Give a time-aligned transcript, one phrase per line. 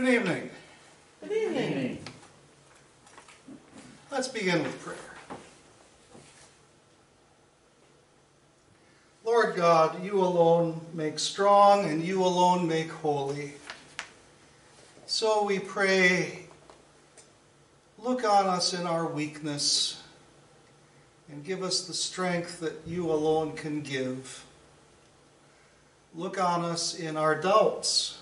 [0.00, 0.50] Good evening.
[1.20, 1.98] Good evening.
[4.10, 4.96] Let's begin with prayer.
[9.26, 13.52] Lord God, you alone make strong and you alone make holy.
[15.04, 16.46] So we pray,
[17.98, 20.02] look on us in our weakness
[21.30, 24.46] and give us the strength that you alone can give.
[26.14, 28.19] Look on us in our doubts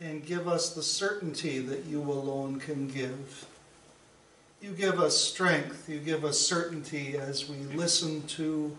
[0.00, 3.46] and give us the certainty that you alone can give.
[4.62, 8.76] You give us strength, you give us certainty as we listen to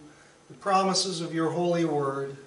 [0.49, 2.37] the promises of your holy word,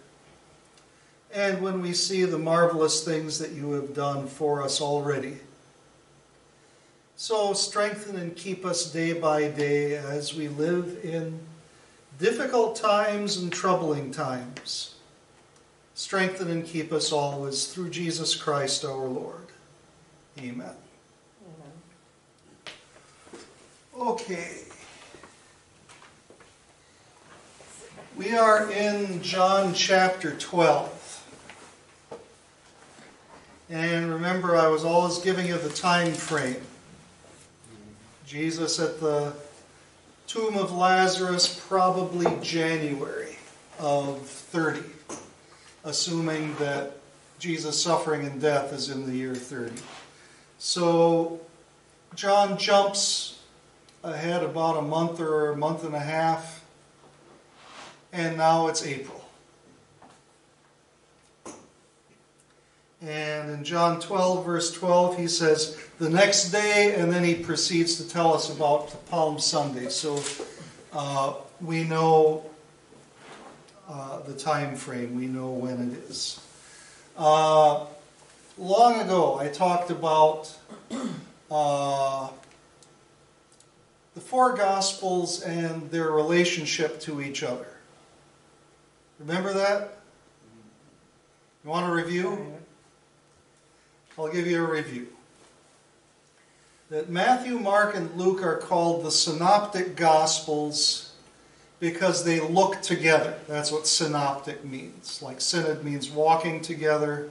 [1.32, 5.38] and when we see the marvelous things that you have done for us already.
[7.16, 11.40] So strengthen and keep us day by day as we live in
[12.18, 14.93] difficult times and troubling times.
[15.94, 19.46] Strengthen and keep us always through Jesus Christ our Lord.
[20.40, 20.74] Amen.
[23.96, 24.64] Okay.
[28.16, 31.00] We are in John chapter 12.
[33.70, 36.62] And remember, I was always giving you the time frame.
[38.26, 39.32] Jesus at the
[40.26, 43.36] tomb of Lazarus, probably January
[43.78, 44.80] of 30,
[45.84, 46.98] assuming that
[47.38, 49.74] Jesus' suffering and death is in the year 30.
[50.58, 51.40] So
[52.14, 53.42] John jumps
[54.02, 56.64] ahead about a month or a month and a half,
[58.12, 59.24] and now it's April.
[63.02, 67.96] And in John 12, verse 12, he says, the next day, and then he proceeds
[67.96, 69.90] to tell us about Palm Sunday.
[69.90, 70.22] So
[70.92, 72.46] uh, we know
[73.88, 76.40] uh, the time frame, we know when it is.
[77.16, 77.84] Uh,
[78.58, 80.52] long ago, I talked about
[81.50, 82.28] uh,
[84.14, 87.66] the four Gospels and their relationship to each other.
[89.18, 89.98] Remember that?
[91.64, 92.54] You want a review?
[94.18, 95.08] I'll give you a review.
[96.90, 101.03] That Matthew, Mark, and Luke are called the Synoptic Gospels
[101.80, 103.38] because they look together.
[103.48, 105.20] That's what synoptic means.
[105.22, 107.30] Like synod means walking together.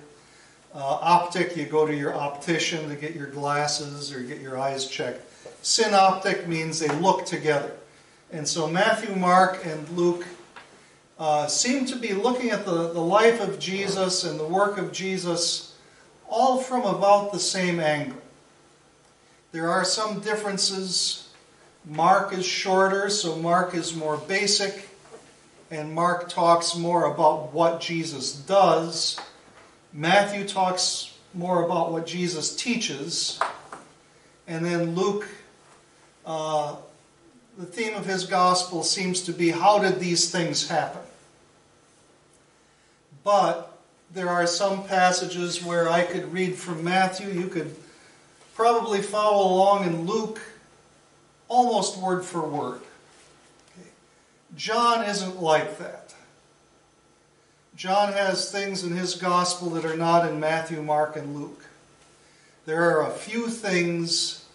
[0.74, 4.88] Uh, optic, you go to your optician to get your glasses or get your eyes
[4.88, 5.22] checked.
[5.62, 7.72] Synoptic means they look together.
[8.32, 10.26] And so Matthew, Mark, and Luke
[11.20, 14.92] uh, seem to be looking at the, the life of Jesus and the work of
[14.92, 15.76] Jesus
[16.28, 18.18] all from about the same angle.
[19.52, 21.23] There are some differences.
[21.86, 24.88] Mark is shorter, so Mark is more basic,
[25.70, 29.20] and Mark talks more about what Jesus does.
[29.92, 33.38] Matthew talks more about what Jesus teaches,
[34.48, 35.28] and then Luke,
[36.26, 36.78] uh,
[37.58, 41.02] the theme of his gospel seems to be how did these things happen?
[43.26, 43.78] But
[44.14, 47.30] there are some passages where I could read from Matthew.
[47.30, 47.76] You could
[48.56, 50.40] probably follow along in Luke
[51.48, 52.82] almost word for word.
[54.56, 56.14] John isn't like that.
[57.76, 61.66] John has things in his gospel that are not in Matthew, Mark, and Luke.
[62.66, 64.46] There are a few things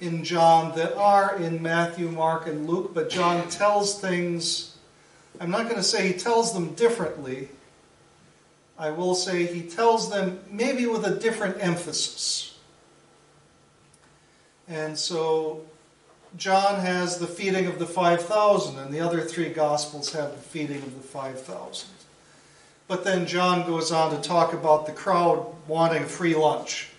[0.00, 4.76] in John that are in Matthew, Mark, and Luke, but John tells things,
[5.40, 7.48] I'm not going to say he tells them differently,
[8.78, 12.58] I will say he tells them maybe with a different emphasis.
[14.68, 15.62] And so
[16.36, 20.82] John has the feeding of the 5,000, and the other three Gospels have the feeding
[20.82, 21.88] of the 5,000.
[22.88, 26.90] But then John goes on to talk about the crowd wanting free lunch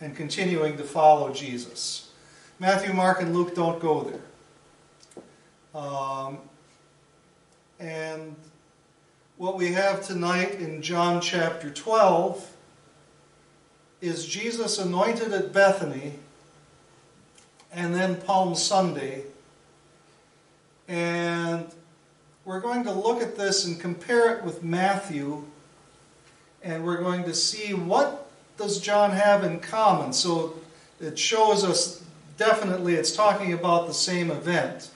[0.00, 2.10] and continuing to follow Jesus.
[2.58, 5.80] Matthew, Mark, and Luke don't go there.
[5.80, 6.38] Um,
[7.78, 8.34] and
[9.36, 12.56] what we have tonight in John chapter 12
[14.00, 16.14] is Jesus anointed at Bethany
[17.72, 19.24] and then Palm Sunday.
[20.88, 21.66] And
[22.44, 25.44] we're going to look at this and compare it with Matthew
[26.64, 30.12] and we're going to see what does John have in common.
[30.12, 30.54] So
[31.00, 32.02] it shows us
[32.38, 34.90] definitely it's talking about the same event.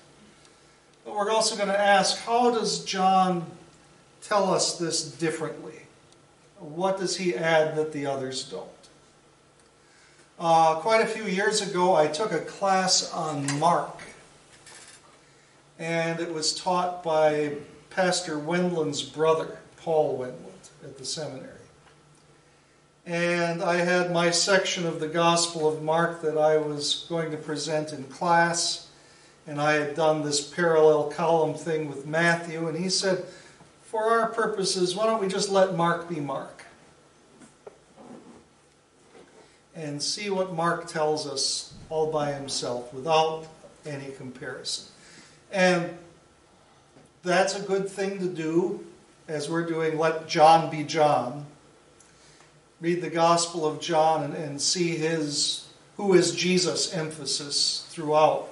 [1.04, 3.46] But we're also going to ask how does John
[4.22, 5.80] tell us this differently?
[6.58, 8.68] What does he add that the others don't?
[10.38, 14.02] Uh, quite a few years ago, I took a class on Mark,
[15.78, 17.54] and it was taught by
[17.88, 21.52] Pastor Wendland's brother, Paul Wendland, at the seminary.
[23.06, 27.38] And I had my section of the Gospel of Mark that I was going to
[27.38, 28.88] present in class.
[29.46, 32.66] And I had done this parallel column thing with Matthew.
[32.68, 33.24] And he said,
[33.82, 36.55] for our purposes, why don't we just let Mark be Mark?
[39.76, 43.46] And see what Mark tells us all by himself without
[43.84, 44.86] any comparison.
[45.52, 45.96] And
[47.22, 48.86] that's a good thing to do
[49.28, 51.46] as we're doing Let John Be John.
[52.80, 58.48] Read the Gospel of John and, and see his who is Jesus emphasis throughout.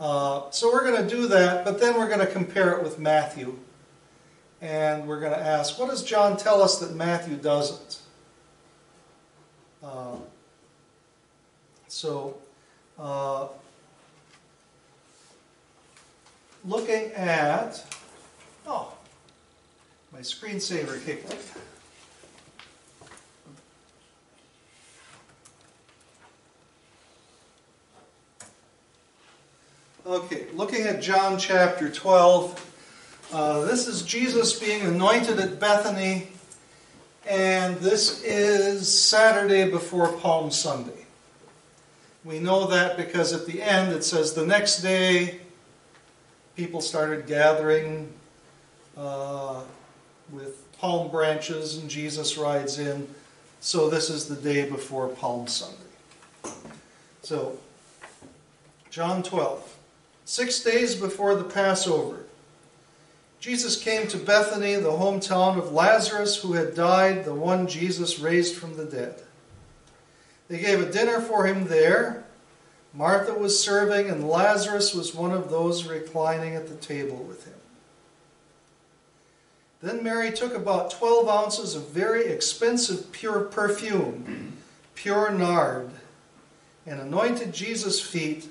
[0.00, 2.98] Uh, so we're going to do that, but then we're going to compare it with
[2.98, 3.56] Matthew.
[4.60, 7.99] And we're going to ask, what does John tell us that Matthew doesn't?
[9.82, 10.16] Uh,
[11.88, 12.36] so,
[12.98, 13.48] uh,
[16.64, 17.82] looking at,
[18.66, 18.92] oh,
[20.12, 21.38] my screensaver kicked in.
[30.06, 36.28] Okay, looking at John chapter 12, uh, this is Jesus being anointed at Bethany,
[37.30, 41.06] and this is Saturday before Palm Sunday.
[42.24, 45.38] We know that because at the end it says the next day
[46.56, 48.12] people started gathering
[48.96, 49.60] uh,
[50.32, 53.06] with palm branches, and Jesus rides in.
[53.60, 55.76] So this is the day before Palm Sunday.
[57.22, 57.58] So,
[58.90, 59.76] John 12.
[60.24, 62.24] Six days before the Passover,
[63.40, 68.54] Jesus came to Bethany, the hometown of Lazarus, who had died, the one Jesus raised
[68.54, 69.22] from the dead.
[70.48, 72.24] They gave a dinner for him there.
[72.92, 77.54] Martha was serving, and Lazarus was one of those reclining at the table with him.
[79.80, 84.58] Then Mary took about 12 ounces of very expensive pure perfume,
[84.94, 85.90] pure nard,
[86.84, 88.48] and anointed Jesus' feet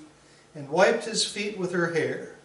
[0.55, 2.38] and wiped his feet with her hair.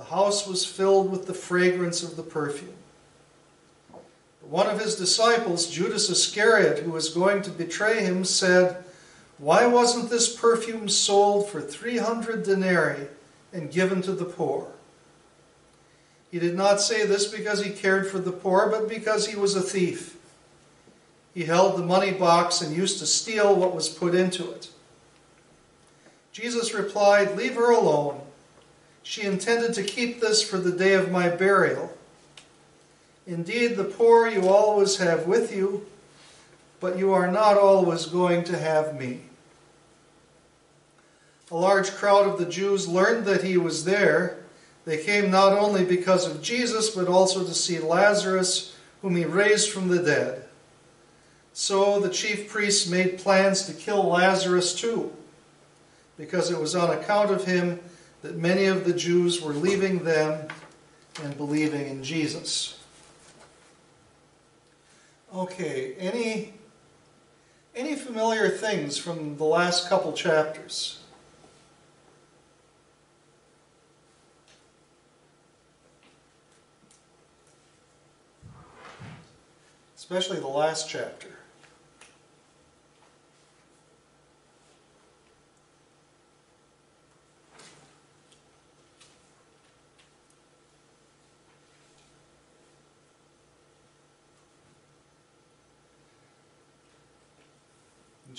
[0.00, 2.72] The house was filled with the fragrance of the perfume.
[4.40, 8.82] One of his disciples, Judas Iscariot, who was going to betray him, said,
[9.36, 13.08] Why wasn't this perfume sold for 300 denarii
[13.52, 14.72] and given to the poor?
[16.30, 19.54] He did not say this because he cared for the poor, but because he was
[19.54, 20.16] a thief.
[21.34, 24.70] He held the money box and used to steal what was put into it.
[26.32, 28.22] Jesus replied, Leave her alone.
[29.02, 31.92] She intended to keep this for the day of my burial.
[33.26, 35.86] Indeed, the poor you always have with you,
[36.80, 39.20] but you are not always going to have me.
[41.50, 44.38] A large crowd of the Jews learned that he was there.
[44.84, 49.70] They came not only because of Jesus, but also to see Lazarus, whom he raised
[49.70, 50.44] from the dead.
[51.52, 55.12] So the chief priests made plans to kill Lazarus too
[56.16, 57.80] because it was on account of him
[58.22, 60.48] that many of the Jews were leaving them
[61.22, 62.78] and believing in Jesus.
[65.34, 66.54] Okay, any
[67.74, 70.98] any familiar things from the last couple chapters?
[79.96, 81.29] Especially the last chapter.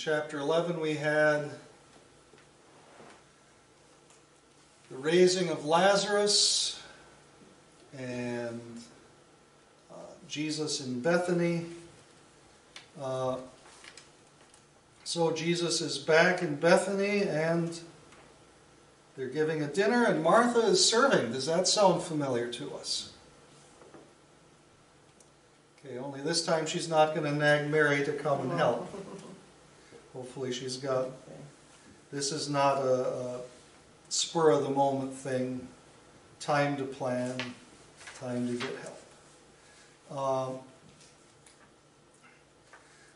[0.04, 1.48] Chapter 11, we had
[4.90, 6.82] the raising of Lazarus
[7.96, 8.60] and
[9.92, 9.94] uh,
[10.26, 11.66] Jesus in Bethany.
[13.00, 13.36] Uh,
[15.04, 17.78] so Jesus is back in Bethany and
[19.16, 21.30] they're giving a dinner and Martha is serving.
[21.30, 23.12] Does that sound familiar to us?
[25.78, 28.92] Okay, only this time she's not going to nag Mary to come and help.
[30.14, 31.08] Hopefully she's got,
[32.10, 33.40] this is not a, a
[34.08, 35.66] spur of the moment thing,
[36.38, 37.34] time to plan,
[38.20, 38.98] time to get help.
[40.18, 40.58] Um,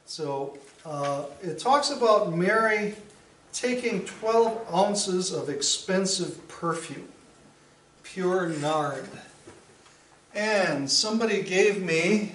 [0.06, 2.94] so uh, it talks about Mary
[3.52, 7.08] taking 12 ounces of expensive perfume,
[8.02, 9.08] pure nard.
[10.34, 12.34] And somebody gave me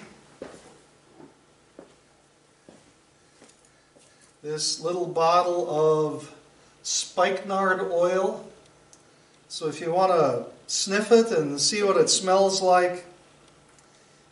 [4.42, 6.34] this little bottle of
[6.82, 8.44] spikenard oil.
[9.48, 13.04] So if you want to sniff it and see what it smells like,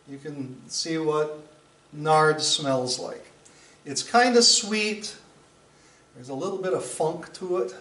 [0.09, 1.39] you can see what
[1.93, 3.25] nard smells like.
[3.85, 5.15] It's kind of sweet.
[6.17, 7.75] There's a little bit of funk to it.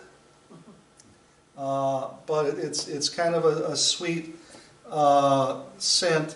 [1.57, 4.35] Uh, but it's, it's kind of a, a sweet
[4.89, 6.35] uh, scent.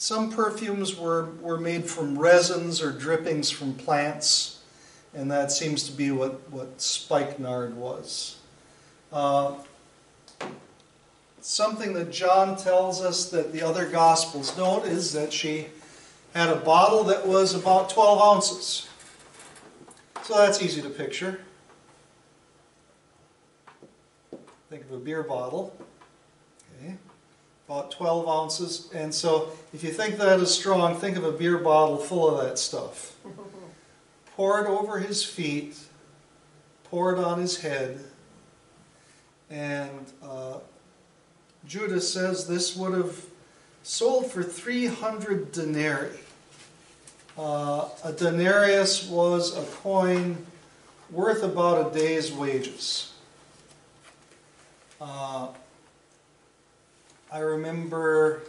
[0.00, 4.60] Some perfumes were, were made from resins or drippings from plants,
[5.12, 8.36] and that seems to be what, what spikenard was.
[9.12, 9.54] Uh,
[11.40, 15.66] something that John tells us that the other Gospels don't is that she
[16.32, 18.88] had a bottle that was about 12 ounces.
[20.22, 21.40] So that's easy to picture.
[24.70, 25.76] Think of a beer bottle.
[27.68, 28.88] About 12 ounces.
[28.94, 32.42] And so if you think that is strong, think of a beer bottle full of
[32.44, 33.14] that stuff.
[34.36, 35.76] Pour it over his feet,
[36.84, 37.98] pour it on his head,
[39.50, 40.58] and uh,
[41.66, 43.26] Judas says this would have
[43.82, 46.20] sold for 300 denarii.
[47.36, 50.36] Uh, a denarius was a coin
[51.10, 53.12] worth about a day's wages.
[55.00, 55.48] Uh,
[57.30, 58.40] I remember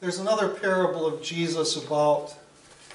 [0.00, 2.32] there's another parable of Jesus about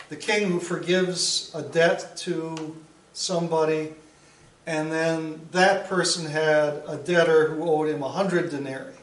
[0.08, 2.78] the king who forgives a debt to
[3.12, 3.94] somebody,
[4.66, 8.94] and then that person had a debtor who owed him a hundred denarii.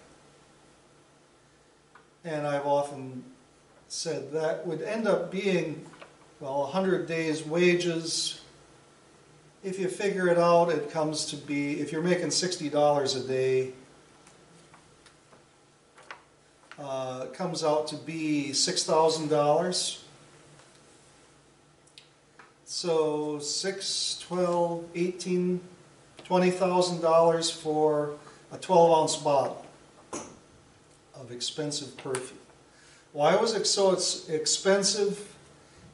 [2.24, 3.22] And I've often
[3.88, 5.84] said that would end up being,
[6.38, 8.40] well, a hundred days' wages.
[9.62, 13.26] If you figure it out, it comes to be, if you're making sixty dollars a
[13.26, 13.72] day,
[16.80, 20.04] uh, it comes out to be six thousand dollars.
[22.64, 25.60] So six, twelve, eighteen,
[26.24, 28.12] twenty thousand dollars for
[28.52, 29.64] a twelve ounce bottle
[31.14, 32.38] of expensive perfume.
[33.12, 35.34] Why was it so expensive?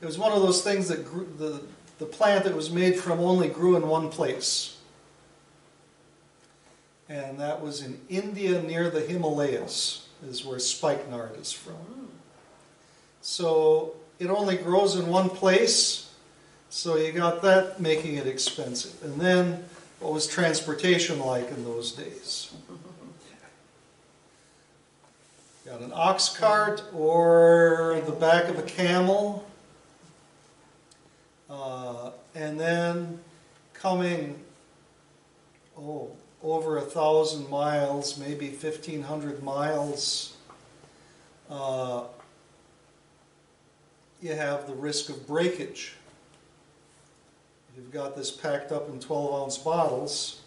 [0.02, 1.62] It was one of those things that grew, the,
[1.98, 4.76] the plant that was made from only grew in one place.
[7.08, 12.10] And that was in India near the Himalayas, is where spikenard is from.
[13.22, 16.12] So it only grows in one place,
[16.70, 19.02] so you got that making it expensive.
[19.02, 19.64] And then
[20.00, 22.52] what was transportation like in those days?
[25.64, 29.44] Got an ox cart or the back of a camel.
[31.50, 33.18] Uh, and then
[33.74, 34.38] coming,
[35.76, 36.10] oh,
[36.52, 40.36] over a thousand miles, maybe 1,500 miles,
[41.50, 42.04] uh,
[44.22, 45.94] you have the risk of breakage.
[47.76, 50.40] You've got this packed up in 12 ounce bottles.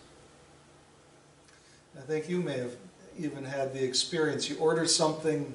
[1.97, 2.75] I think you may have
[3.17, 4.49] even had the experience.
[4.49, 5.53] You order something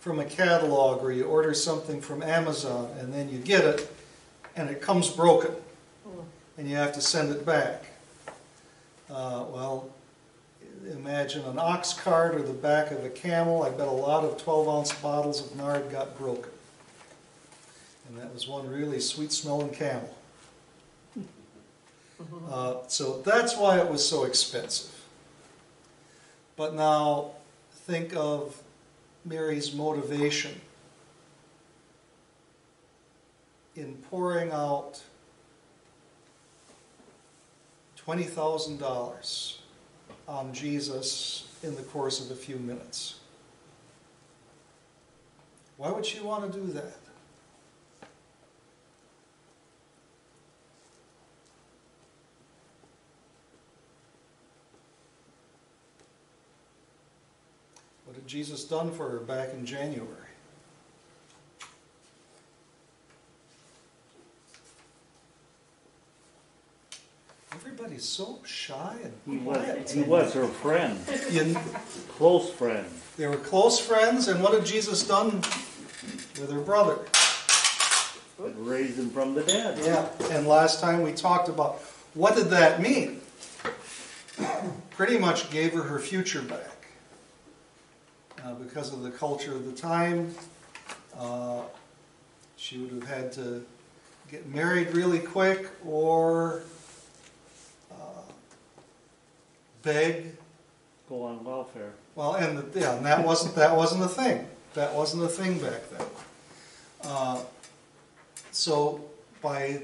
[0.00, 3.90] from a catalog or you order something from Amazon and then you get it
[4.56, 5.52] and it comes broken
[6.58, 7.84] and you have to send it back.
[9.10, 9.90] Uh, well,
[10.90, 13.62] imagine an ox cart or the back of a camel.
[13.62, 16.50] I bet a lot of 12 ounce bottles of nard got broken.
[18.08, 20.14] And that was one really sweet smelling camel.
[22.50, 24.90] Uh, so that's why it was so expensive.
[26.56, 27.32] But now
[27.72, 28.62] think of
[29.24, 30.60] Mary's motivation
[33.74, 35.02] in pouring out
[38.06, 39.56] $20,000
[40.28, 43.20] on Jesus in the course of a few minutes.
[45.76, 46.98] Why would she want to do that?
[58.04, 60.23] What had Jesus done for her back in January?
[67.64, 69.90] Everybody's so shy and He was, quiet.
[69.90, 70.98] he was her friend,
[71.30, 71.56] You-
[72.08, 72.86] close friend.
[73.16, 75.36] They were close friends, and what had Jesus done
[76.40, 76.98] with her brother?
[78.38, 79.78] Raised him from the dead.
[79.84, 81.76] Yeah, and last time we talked about
[82.14, 83.20] what did that mean?
[84.90, 86.88] Pretty much gave her her future back
[88.44, 90.34] uh, because of the culture of the time.
[91.16, 91.62] Uh,
[92.56, 93.64] she would have had to
[94.30, 96.62] get married really quick or
[97.92, 97.94] uh,
[99.84, 100.36] beg
[101.08, 101.92] Go on welfare.
[102.14, 104.46] well, and the, yeah, and that wasn't that wasn't a thing.
[104.72, 106.06] That wasn't a thing back then.
[107.02, 107.40] Uh,
[108.50, 109.04] so
[109.42, 109.82] by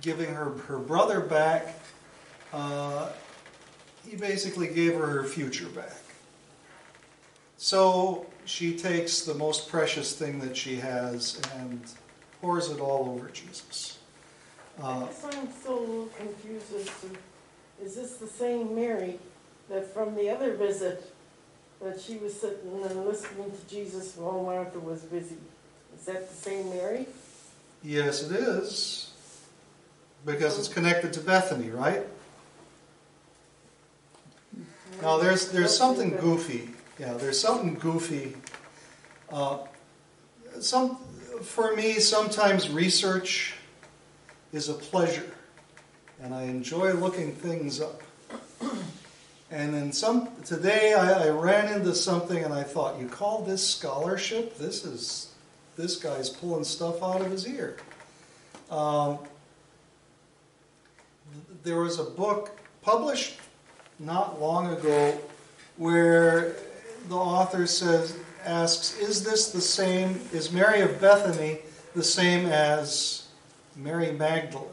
[0.00, 1.78] giving her her brother back,
[2.54, 3.10] uh,
[4.08, 5.92] he basically gave her her future back.
[7.58, 11.80] So she takes the most precious thing that she has and
[12.40, 13.98] pours it all over Jesus.
[14.82, 19.18] Uh, I guess I'm still a little confused as to, is this the same Mary
[19.72, 21.10] that from the other visit,
[21.80, 25.36] that she was sitting and listening to Jesus while Martha was busy?
[25.98, 27.06] Is that the same Mary?
[27.82, 29.10] Yes, it is.
[30.26, 32.06] Because it's connected to Bethany, right?
[35.00, 36.68] Now, there's, there's something goofy.
[36.98, 38.36] Yeah, there's something goofy.
[39.32, 39.58] Uh,
[40.60, 40.98] some,
[41.40, 43.54] for me, sometimes research
[44.52, 45.32] is a pleasure,
[46.22, 48.02] and I enjoy looking things up.
[49.52, 53.64] And then some today, I, I ran into something, and I thought, you call this
[53.66, 54.56] scholarship?
[54.56, 55.34] This is
[55.76, 57.76] this guy's pulling stuff out of his ear.
[58.70, 59.18] Um,
[61.64, 63.38] there was a book published
[63.98, 65.18] not long ago
[65.76, 66.54] where
[67.08, 71.58] the author says asks is this the same is mary of bethany
[71.94, 73.28] the same as
[73.76, 74.66] mary magdalene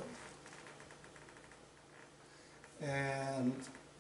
[2.82, 3.54] and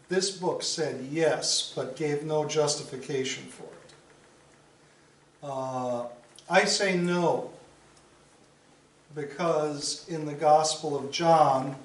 [0.10, 3.94] this book said yes but gave no justification for it
[5.44, 6.06] uh,
[6.50, 7.51] i say no
[9.16, 11.75] because in the gospel of john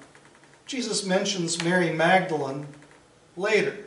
[0.65, 2.67] jesus mentions mary magdalene
[3.37, 3.77] later.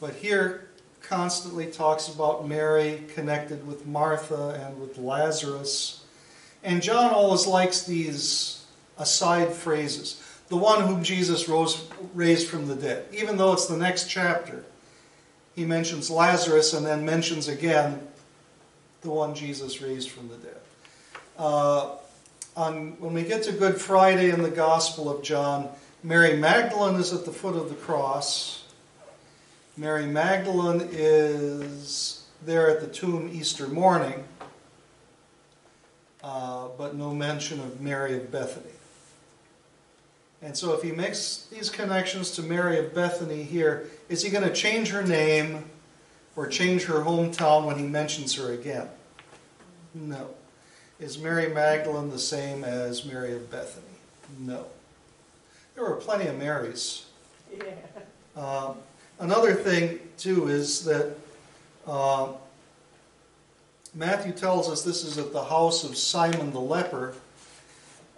[0.00, 0.68] But here
[1.02, 6.04] constantly talks about Mary connected with Martha and with Lazarus.
[6.62, 8.64] And John always likes these
[8.98, 10.22] aside phrases.
[10.50, 13.06] The one whom Jesus rose, raised from the dead.
[13.12, 14.64] Even though it's the next chapter,
[15.56, 18.06] he mentions Lazarus and then mentions again
[19.00, 20.56] the one Jesus raised from the dead.
[21.38, 21.96] Uh,
[22.56, 25.68] on, when we get to Good Friday in the Gospel of John,
[26.02, 28.64] Mary Magdalene is at the foot of the cross.
[29.76, 34.24] Mary Magdalene is there at the tomb Easter morning,
[36.22, 38.72] uh, but no mention of Mary of Bethany.
[40.42, 44.44] And so, if he makes these connections to Mary of Bethany here, is he going
[44.44, 45.64] to change her name
[46.34, 48.88] or change her hometown when he mentions her again?
[49.94, 50.30] No.
[50.98, 53.86] Is Mary Magdalene the same as Mary of Bethany?
[54.38, 54.64] No.
[55.74, 57.06] There were plenty of Marys.
[57.54, 57.72] Yeah.
[58.36, 58.74] Uh,
[59.18, 61.16] another thing, too, is that
[61.86, 62.32] uh,
[63.94, 67.14] Matthew tells us this is at the house of Simon the leper.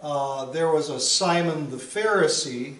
[0.02, 2.74] Uh, there was a Simon the Pharisee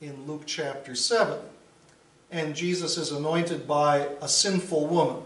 [0.00, 1.38] in Luke chapter 7.
[2.32, 5.22] And Jesus is anointed by a sinful woman.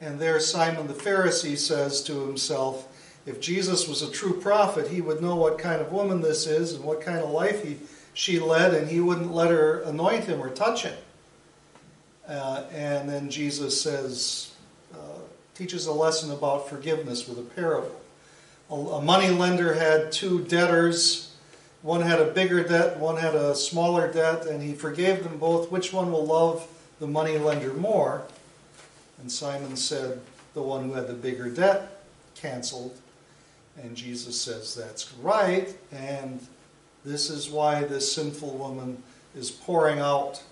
[0.00, 2.88] And there, Simon the Pharisee says to himself,
[3.24, 6.74] if Jesus was a true prophet, he would know what kind of woman this is
[6.74, 7.78] and what kind of life he,
[8.12, 10.96] she led, and he wouldn't let her anoint him or touch him.
[12.28, 14.52] Uh, and then Jesus says,
[14.92, 15.20] uh,
[15.54, 18.00] teaches a lesson about forgiveness with a parable.
[18.70, 21.34] A, money lender had two debtors.
[21.82, 25.70] One had a bigger debt, one had a smaller debt, and he forgave them both.
[25.70, 26.66] Which one will love
[26.98, 28.22] the money lender more?
[29.20, 30.20] And Simon said,
[30.54, 32.00] the one who had the bigger debt
[32.34, 32.96] canceled.
[33.82, 35.76] And Jesus says, That's right.
[35.92, 36.44] And
[37.04, 39.02] this is why this sinful woman
[39.36, 40.42] is pouring out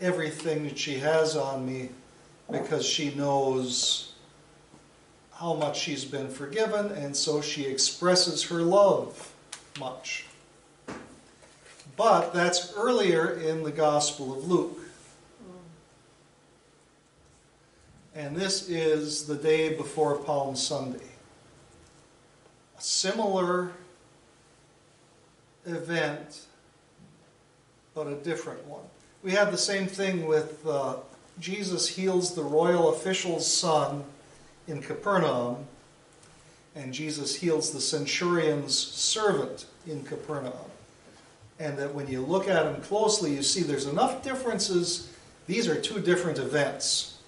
[0.00, 1.90] everything that she has on me
[2.50, 4.09] because she knows
[5.40, 9.32] how much she's been forgiven, and so she expresses her love
[9.78, 10.26] much.
[11.96, 14.78] But that's earlier in the Gospel of Luke.
[18.14, 20.98] And this is the day before Palm Sunday
[22.78, 23.72] a similar
[25.64, 26.46] event,
[27.94, 28.82] but a different one.
[29.22, 30.96] We have the same thing with uh,
[31.38, 34.04] Jesus heals the royal official's son
[34.70, 35.66] in Capernaum,
[36.74, 40.54] and Jesus heals the centurion's servant in Capernaum.
[41.58, 45.12] And that when you look at them closely, you see there's enough differences.
[45.46, 47.18] These are two different events.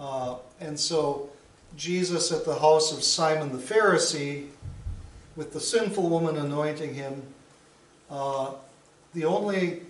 [0.00, 1.28] Uh, and so
[1.76, 4.48] Jesus at the house of Simon the Pharisee
[5.36, 7.22] with the sinful woman anointing him.
[8.10, 8.52] Uh,
[9.14, 9.82] the only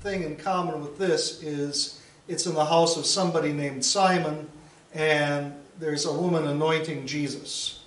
[0.00, 4.48] thing in common with this is it's in the house of somebody named Simon,
[4.94, 7.80] and there's a woman anointing Jesus.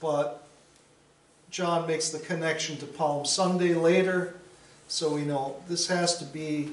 [0.00, 0.46] But
[1.50, 4.34] John makes the connection to Palm Sunday later,
[4.88, 6.72] so we know this has to be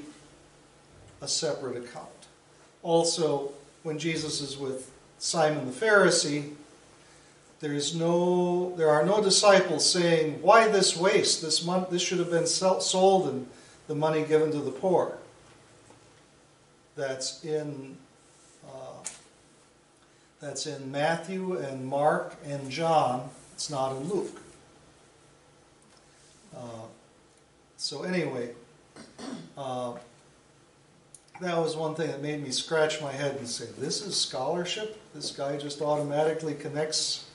[1.20, 2.08] a separate account.
[2.82, 3.50] Also,
[3.82, 6.52] when Jesus is with Simon the Pharisee,
[7.60, 11.42] there is no, there are no disciples saying, "Why this waste?
[11.42, 13.48] This money, this should have been sold and
[13.88, 15.18] the money given to the poor."
[16.98, 17.96] That's in
[18.66, 19.04] uh,
[20.40, 23.30] That's in Matthew and Mark and John.
[23.54, 24.40] It's not in Luke.
[26.54, 26.86] Uh,
[27.76, 28.50] so, anyway,
[29.56, 29.94] uh,
[31.40, 35.00] that was one thing that made me scratch my head and say, This is scholarship?
[35.14, 37.26] This guy just automatically connects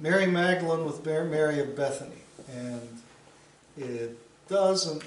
[0.00, 2.22] Mary Magdalene with Mary of Bethany.
[2.52, 2.82] And
[3.78, 5.04] it doesn't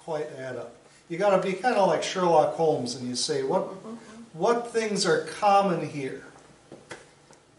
[0.00, 0.75] quite add up.
[1.08, 3.62] You got to be kind of like Sherlock Holmes and you say, what,
[4.32, 6.24] what things are common here?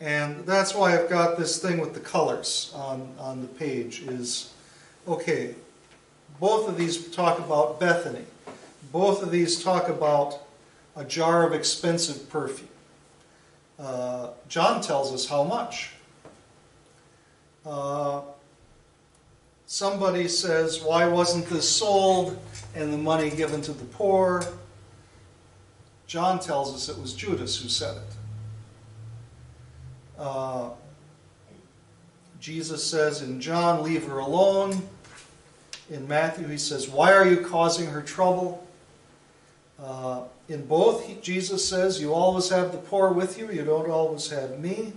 [0.02, 4.54] And that's why I've got this thing with the colors on, on the page is,
[5.08, 5.56] okay,
[6.40, 8.26] both of these talk about Bethany.
[8.92, 10.40] Both of these talk about
[10.96, 12.70] a jar of expensive perfume.
[13.80, 15.92] Uh, John tells us how much.
[17.66, 18.22] Uh,
[19.66, 22.40] somebody says, Why wasn't this sold
[22.76, 24.44] and the money given to the poor?
[26.08, 28.14] John tells us it was Judas who said it.
[30.18, 30.70] Uh,
[32.40, 34.82] Jesus says in John, Leave her alone.
[35.90, 38.66] In Matthew, he says, Why are you causing her trouble?
[39.80, 43.90] Uh, in both, he, Jesus says, You always have the poor with you, you don't
[43.90, 44.94] always have me.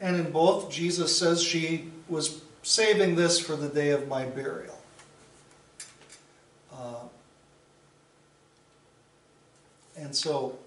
[0.00, 4.71] And in both, Jesus says she was saving this for the day of my burial.
[6.72, 7.04] Uh,
[9.96, 10.58] and so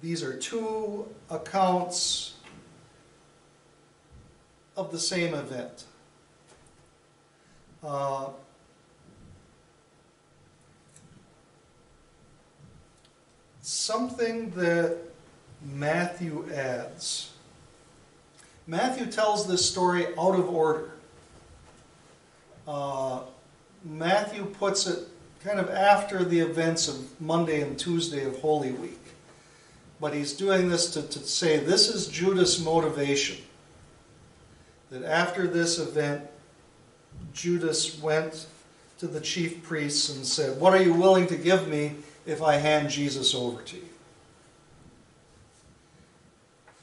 [0.00, 2.34] these are two accounts
[4.76, 5.84] of the same event.
[7.82, 8.28] Uh,
[13.62, 14.98] something that
[15.62, 17.32] Matthew adds.
[18.66, 20.90] Matthew tells this story out of order.
[22.66, 23.20] Uh,
[23.84, 25.08] Matthew puts it
[25.46, 28.98] kind of after the events of Monday and Tuesday of Holy Week.
[30.00, 33.38] But he's doing this to, to say this is Judas' motivation.
[34.90, 36.28] That after this event,
[37.32, 38.48] Judas went
[38.98, 41.92] to the chief priests and said, What are you willing to give me
[42.26, 43.88] if I hand Jesus over to you?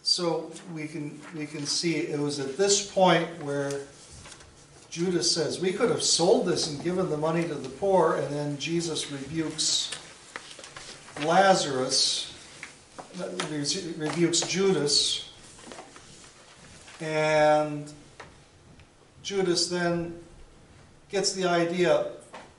[0.04, 3.82] So we can, we can see it was at this point where
[4.94, 8.32] Judas says, We could have sold this and given the money to the poor, and
[8.32, 9.90] then Jesus rebukes
[11.26, 12.32] Lazarus,
[13.98, 15.32] rebukes Judas,
[17.02, 17.92] and
[19.24, 20.16] Judas then
[21.10, 22.12] gets the idea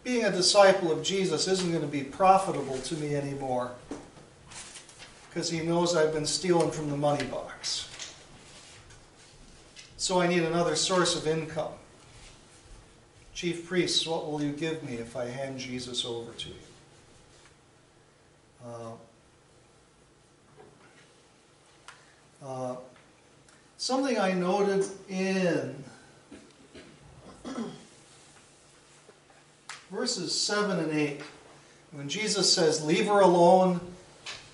[0.03, 3.71] being a disciple of Jesus isn't going to be profitable to me anymore
[5.29, 7.89] because he knows I've been stealing from the money box.
[9.97, 11.75] So I need another source of income.
[13.35, 16.55] Chief priests, what will you give me if I hand Jesus over to you?
[18.65, 18.93] Uh,
[22.47, 22.77] uh,
[23.77, 25.75] something I noted in
[29.91, 31.21] verses 7 and 8,
[31.91, 33.81] when Jesus says, Leave her alone,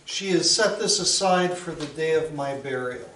[0.06, 3.10] she has set this aside for the day of my burial.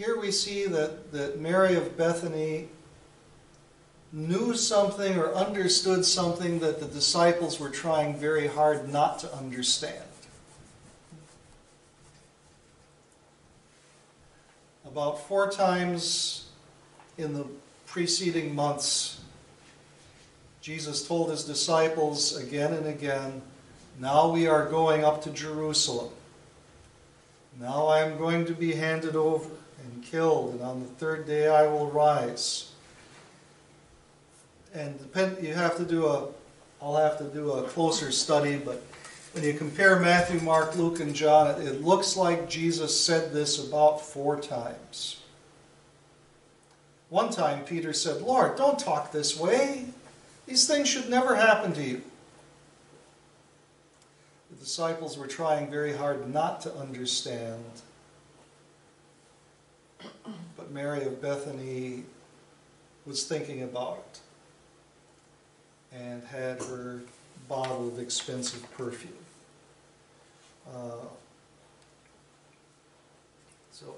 [0.00, 2.68] Here we see that, that Mary of Bethany
[4.14, 10.02] knew something or understood something that the disciples were trying very hard not to understand.
[14.86, 16.48] About four times
[17.18, 17.44] in the
[17.84, 19.20] preceding months,
[20.62, 23.42] Jesus told his disciples again and again,
[23.98, 26.08] Now we are going up to Jerusalem.
[27.60, 29.50] Now I am going to be handed over
[29.92, 32.72] and killed, and on the third day I will rise.
[34.74, 36.28] And depend, you have to do a,
[36.80, 38.82] I'll have to do a closer study, but
[39.32, 43.64] when you compare Matthew, Mark, Luke, and John, it, it looks like Jesus said this
[43.64, 45.20] about four times.
[47.08, 49.86] One time Peter said, Lord, don't talk this way.
[50.46, 52.02] These things should never happen to you.
[54.50, 57.64] The disciples were trying very hard not to understand.
[60.70, 62.04] Mary of Bethany
[63.06, 64.20] was thinking about it
[65.92, 67.00] and had her
[67.48, 69.12] bottle of expensive perfume.
[70.72, 71.06] Uh,
[73.72, 73.94] so,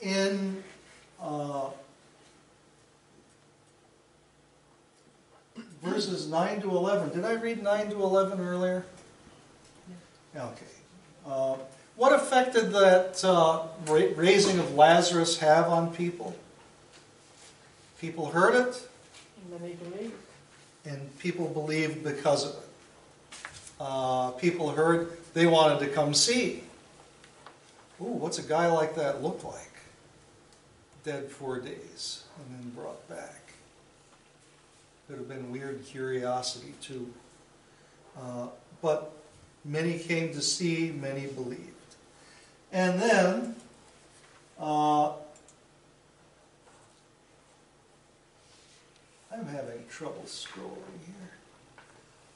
[0.00, 0.62] in
[1.20, 1.70] uh,
[5.82, 8.84] verses 9 to 11, did I read 9 to 11 earlier?
[10.36, 10.66] Okay.
[11.26, 11.56] Uh,
[11.96, 16.34] what effect did that uh, raising of Lazarus have on people?
[18.00, 18.88] People heard it.
[19.36, 20.14] And many believed.
[20.84, 22.68] And people believed because of it.
[23.80, 26.62] uh, people heard, they wanted to come see.
[28.00, 29.60] Ooh, what's a guy like that look like?
[31.04, 33.40] Dead four days and then brought back.
[35.06, 37.12] Could have been weird curiosity too.
[38.18, 38.48] Uh,
[38.82, 39.12] but
[39.64, 41.73] many came to see, many believed.
[42.74, 43.54] And then,
[44.58, 45.12] uh,
[49.32, 51.34] I'm having trouble scrolling here.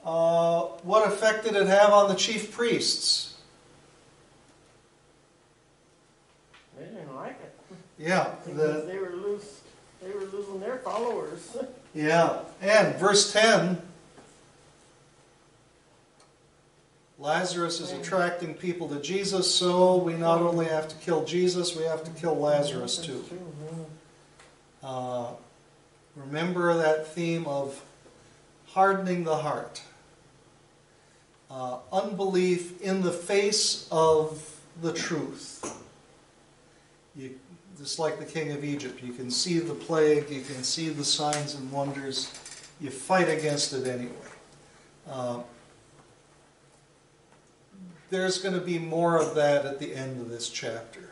[0.05, 3.35] Uh, what effect did it have on the chief priests?
[6.79, 7.57] They didn't like it.
[7.99, 9.63] Yeah, Because the, they were loose,
[10.01, 11.57] they were losing their followers.
[11.97, 13.83] yeah, and verse 10
[17.19, 21.83] Lazarus is attracting people to Jesus, so we not only have to kill Jesus, we
[21.83, 23.25] have to kill Lazarus too.
[24.85, 25.33] Uh,
[26.15, 27.83] remember that theme of
[28.67, 29.83] hardening the heart,
[31.51, 35.77] uh, unbelief in the face of the truth.
[37.17, 37.37] You,
[37.77, 41.05] just like the king of Egypt, you can see the plague, you can see the
[41.05, 42.33] signs and wonders,
[42.81, 44.13] you fight against it anyway.
[45.09, 45.41] Uh,
[48.11, 51.11] there's going to be more of that at the end of this chapter,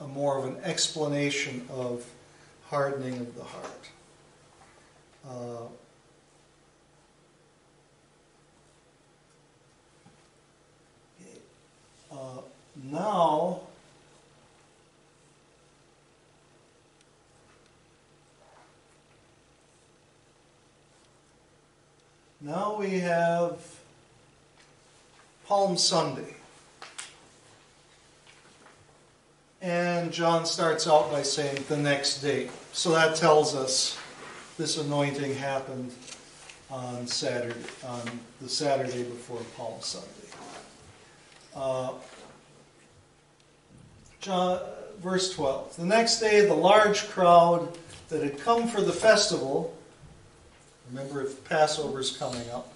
[0.00, 2.06] a more of an explanation of
[2.66, 3.88] hardening of the heart.
[5.28, 5.64] Uh,
[12.12, 12.40] uh,
[12.84, 13.60] now,
[22.40, 23.79] now we have
[25.50, 26.36] Palm Sunday.
[29.60, 32.48] And John starts out by saying the next day.
[32.72, 33.98] So that tells us
[34.56, 35.90] this anointing happened
[36.70, 38.00] on Saturday, on
[38.40, 40.08] the Saturday before Palm Sunday.
[41.56, 41.94] Uh,
[44.20, 44.60] John,
[45.00, 45.78] verse 12.
[45.78, 47.76] The next day, the large crowd
[48.08, 49.76] that had come for the festival,
[50.92, 52.69] remember if Passover is coming up,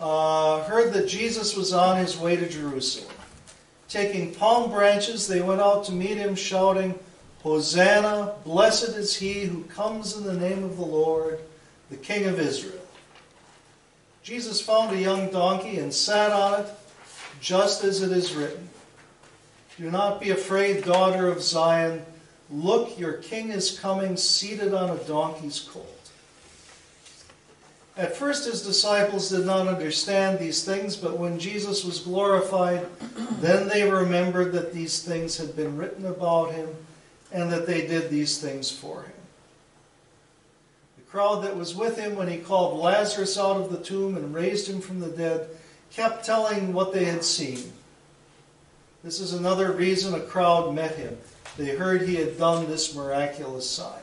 [0.00, 3.14] uh, heard that Jesus was on his way to Jerusalem.
[3.88, 6.98] Taking palm branches, they went out to meet him, shouting,
[7.42, 11.40] Hosanna, blessed is he who comes in the name of the Lord,
[11.90, 12.74] the King of Israel.
[14.22, 16.66] Jesus found a young donkey and sat on it,
[17.40, 18.68] just as it is written.
[19.78, 22.02] Do not be afraid, daughter of Zion.
[22.50, 25.99] Look, your king is coming, seated on a donkey's colt.
[27.96, 32.86] At first, his disciples did not understand these things, but when Jesus was glorified,
[33.40, 36.68] then they remembered that these things had been written about him
[37.32, 39.12] and that they did these things for him.
[40.96, 44.34] The crowd that was with him when he called Lazarus out of the tomb and
[44.34, 45.48] raised him from the dead
[45.90, 47.72] kept telling what they had seen.
[49.02, 51.16] This is another reason a crowd met him.
[51.56, 54.00] They heard he had done this miraculous sign.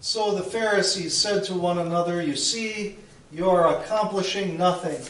[0.00, 2.96] So the Pharisees said to one another, You see,
[3.32, 5.04] you are accomplishing nothing.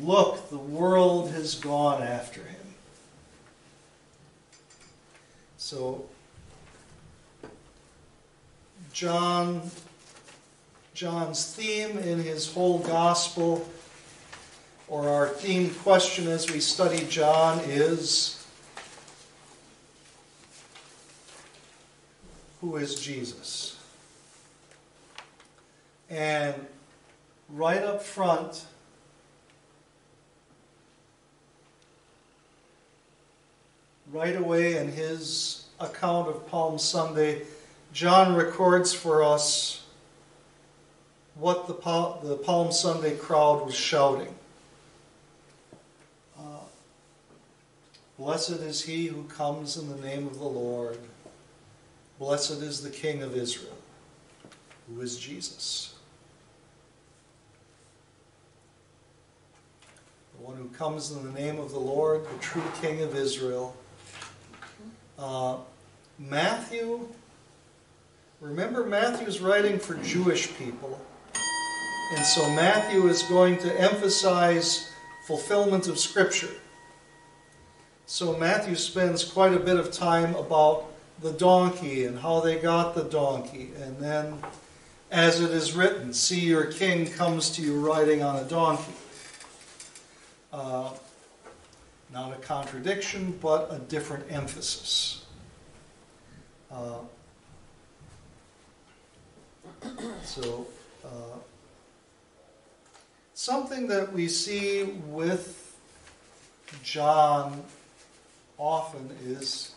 [0.00, 2.56] Look, the world has gone after him.
[5.58, 6.04] So,
[8.92, 9.70] John,
[10.94, 13.68] John's theme in his whole gospel,
[14.88, 18.40] or our theme question as we study John, is
[22.60, 23.69] Who is Jesus?
[26.10, 26.66] And
[27.48, 28.66] right up front,
[34.12, 37.42] right away in his account of Palm Sunday,
[37.92, 39.84] John records for us
[41.36, 44.34] what the, Pal- the Palm Sunday crowd was shouting.
[46.38, 46.64] Uh,
[48.18, 50.98] Blessed is he who comes in the name of the Lord.
[52.18, 53.78] Blessed is the King of Israel,
[54.88, 55.94] who is Jesus.
[60.40, 63.76] The one who comes in the name of the Lord, the true King of Israel.
[65.18, 65.56] Uh,
[66.18, 67.06] Matthew,
[68.40, 70.98] remember Matthew's writing for Jewish people.
[72.16, 74.90] And so Matthew is going to emphasize
[75.26, 76.54] fulfillment of Scripture.
[78.06, 80.86] So Matthew spends quite a bit of time about
[81.20, 83.72] the donkey and how they got the donkey.
[83.78, 84.38] And then,
[85.10, 88.94] as it is written, see your king comes to you riding on a donkey.
[90.52, 90.90] Uh,
[92.12, 95.24] not a contradiction, but a different emphasis.
[96.70, 96.98] Uh,
[100.24, 100.66] so,
[101.04, 101.38] uh,
[103.34, 105.76] something that we see with
[106.82, 107.62] John
[108.58, 109.74] often is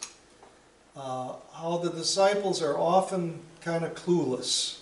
[0.96, 4.80] uh, how the disciples are often kind of clueless.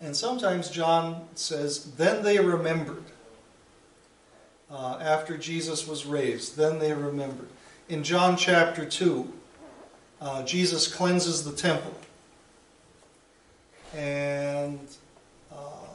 [0.00, 3.04] And sometimes John says, then they remembered.
[4.76, 7.48] Uh, after Jesus was raised, then they remembered.
[7.88, 9.32] In John chapter 2,
[10.20, 11.94] uh, Jesus cleanses the temple.
[13.94, 14.78] And
[15.50, 15.88] uh,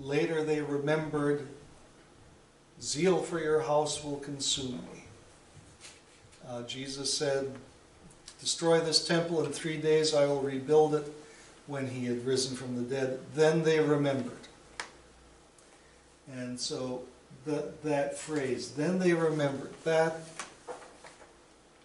[0.00, 1.46] later they remembered,
[2.80, 5.04] zeal for your house will consume me.
[6.48, 7.54] Uh, Jesus said,
[8.40, 11.14] Destroy this temple, in three days I will rebuild it
[11.68, 13.20] when he had risen from the dead.
[13.36, 14.48] Then they remembered.
[16.28, 17.02] And so
[17.44, 20.20] the, that phrase, then they remembered, that,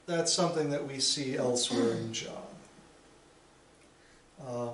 [0.06, 2.34] that's something that we see elsewhere in John.
[4.48, 4.70] Um,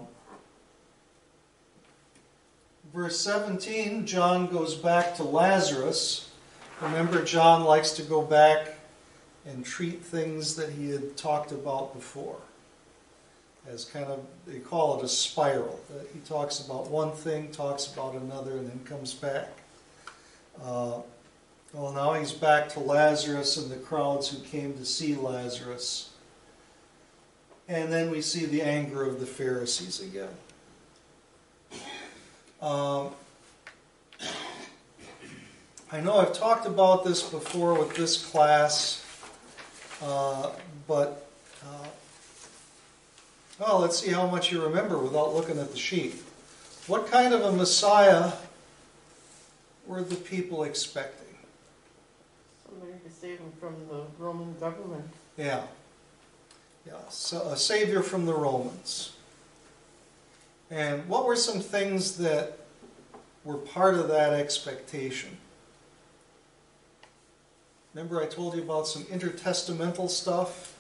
[2.94, 6.30] verse 17, John goes back to Lazarus.
[6.82, 8.76] Remember, John likes to go back
[9.46, 12.38] and treat things that he had talked about before
[13.70, 15.80] as kind of, they call it a spiral.
[16.14, 19.50] He talks about one thing, talks about another, and then comes back.
[20.62, 21.02] Uh,
[21.74, 26.12] well, now he's back to Lazarus and the crowds who came to see Lazarus.
[27.68, 30.30] And then we see the anger of the Pharisees again.
[32.62, 33.12] Um,
[35.92, 39.06] I know I've talked about this before with this class,
[40.02, 40.52] uh,
[40.88, 41.28] but
[41.64, 41.88] uh,
[43.60, 46.16] well, let's see how much you remember without looking at the sheet.
[46.88, 48.32] What kind of a Messiah
[49.86, 51.36] were the people expecting?
[52.66, 55.10] Somebody to save them from the Roman government.
[55.38, 55.64] Yeah.
[56.86, 59.14] Yeah, so a savior from the Romans.
[60.70, 62.58] And what were some things that
[63.44, 65.38] were part of that expectation?
[67.94, 70.76] Remember, I told you about some intertestamental stuff?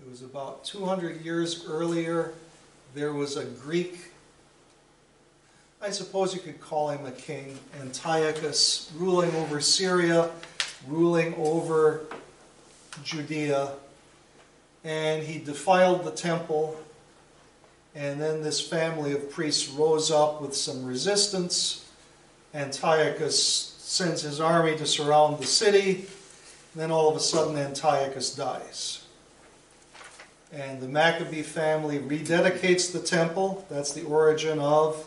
[0.00, 2.32] It was about 200 years earlier.
[2.96, 4.10] There was a Greek,
[5.82, 10.30] I suppose you could call him a king, Antiochus, ruling over Syria,
[10.88, 12.06] ruling over
[13.04, 13.72] Judea.
[14.82, 16.80] And he defiled the temple.
[17.94, 21.86] And then this family of priests rose up with some resistance.
[22.54, 26.06] Antiochus sends his army to surround the city.
[26.72, 29.05] And then all of a sudden, Antiochus dies.
[30.52, 33.66] And the Maccabee family rededicates the temple.
[33.68, 35.06] That's the origin of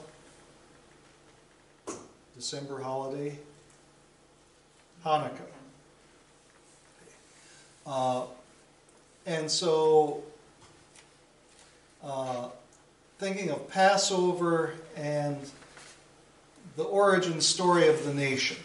[2.35, 3.37] December holiday,
[5.05, 5.31] Hanukkah.
[7.85, 8.25] Uh,
[9.25, 10.23] and so,
[12.03, 12.49] uh,
[13.17, 15.37] thinking of Passover and
[16.75, 18.57] the origin story of the nation,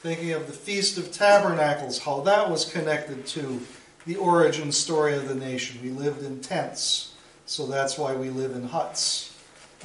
[0.00, 3.60] thinking of the Feast of Tabernacles, how that was connected to
[4.06, 5.80] the origin story of the nation.
[5.82, 7.14] We lived in tents,
[7.46, 9.36] so that's why we live in huts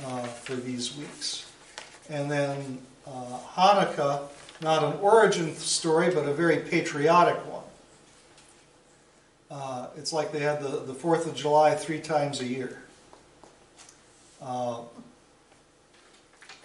[0.05, 1.51] uh, for these weeks.
[2.09, 4.23] And then uh, Hanukkah,
[4.61, 7.63] not an origin story, but a very patriotic one.
[9.49, 12.81] Uh, it's like they had the, the 4th of July three times a year.
[14.41, 14.81] Uh,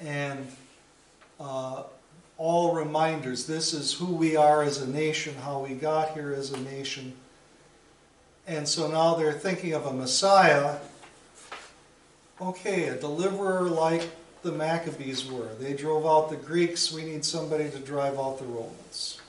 [0.01, 0.47] and
[1.39, 1.85] uh,
[2.39, 6.53] all reminders this is who we are as a nation, how we got here as
[6.53, 7.13] a nation.
[8.47, 10.79] And so now they're thinking of a Messiah.
[12.41, 14.09] Okay, a deliverer like
[14.43, 15.55] the Maccabees were.
[15.61, 16.93] They drove out the Greeks.
[16.93, 19.21] We need somebody to drive out the Romans.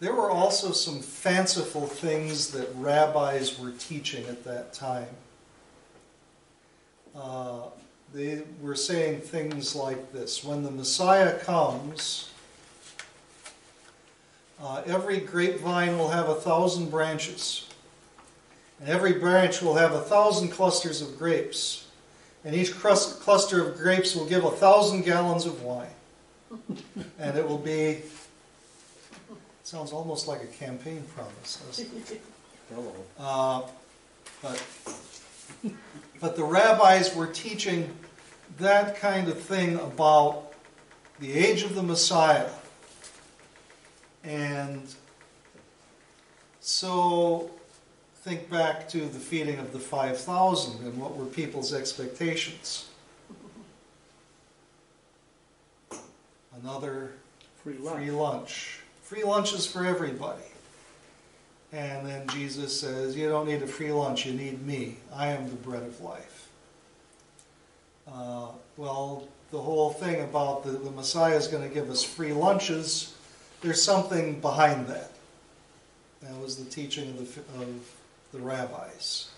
[0.00, 5.08] There were also some fanciful things that rabbis were teaching at that time.
[7.16, 7.62] Uh,
[8.12, 12.30] they were saying things like this When the Messiah comes,
[14.64, 17.68] uh, every grapevine will have a thousand branches,
[18.80, 21.86] and every branch will have a thousand clusters of grapes,
[22.44, 25.86] and each crus- cluster of grapes will give a thousand gallons of wine.
[27.18, 27.98] and it will be,
[29.64, 31.56] sounds almost like a campaign promise.
[31.66, 32.22] doesn't it?
[32.74, 32.94] Hello.
[33.18, 33.62] Uh,
[34.40, 35.72] but,
[36.20, 37.94] but the rabbis were teaching
[38.58, 40.54] that kind of thing about
[41.20, 42.48] the age of the Messiah.
[44.24, 44.82] And
[46.60, 47.50] so
[48.22, 52.88] think back to the feeding of the 5,000 and what were people's expectations.
[56.62, 57.12] Another
[57.62, 57.96] Free lunch.
[57.96, 58.80] free lunch.
[59.02, 60.42] Free lunches for everybody.
[61.72, 64.96] And then Jesus says, You don't need a free lunch, you need me.
[65.12, 66.48] I am the bread of life.
[68.06, 72.32] Uh, well, the whole thing about the, the Messiah is going to give us free
[72.32, 73.13] lunches,
[73.64, 75.10] there's something behind that.
[76.20, 77.96] That was the teaching of the, of
[78.32, 79.30] the rabbis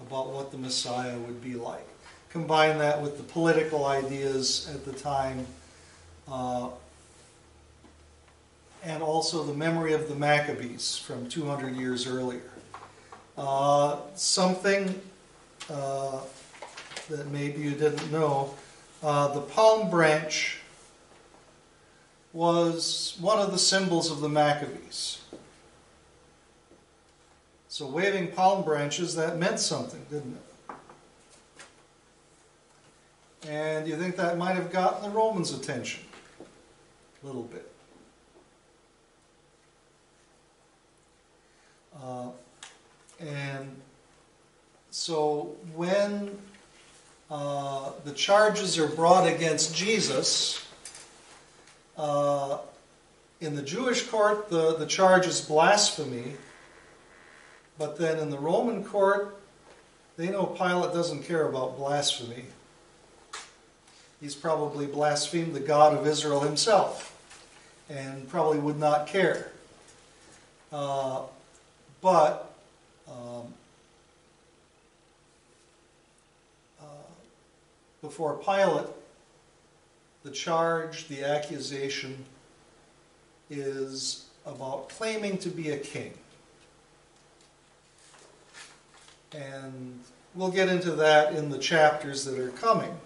[0.00, 1.86] about what the Messiah would be like.
[2.28, 5.46] Combine that with the political ideas at the time,
[6.30, 6.68] uh,
[8.82, 12.50] and also the memory of the Maccabees from 200 years earlier.
[13.38, 15.00] Uh, something
[15.70, 16.20] uh,
[17.08, 18.54] that maybe you didn't know
[19.02, 20.58] uh, the palm branch
[22.34, 25.22] was one of the symbols of the Maccabees.
[27.68, 30.76] So waving palm branches, that meant something, didn't it?
[33.48, 36.02] And you think that might have gotten the Romans' attention?
[37.22, 37.70] A little bit.
[42.02, 42.28] Uh,
[43.20, 43.76] and
[44.90, 46.36] so when
[47.30, 50.63] uh, the charges are brought against Jesus,
[51.96, 52.58] uh,
[53.40, 56.34] in the Jewish court, the, the charge is blasphemy.
[57.78, 59.36] But then in the Roman court,
[60.16, 62.44] they know Pilate doesn't care about blasphemy.
[64.20, 67.10] He's probably blasphemed the God of Israel himself
[67.90, 69.50] and probably would not care.
[70.72, 71.22] Uh,
[72.00, 72.54] but
[73.08, 73.52] um,
[76.80, 76.84] uh,
[78.00, 78.86] before Pilate,
[80.24, 82.24] the charge, the accusation
[83.50, 86.14] is about claiming to be a king.
[89.32, 90.00] And
[90.34, 92.96] we'll get into that in the chapters that are coming.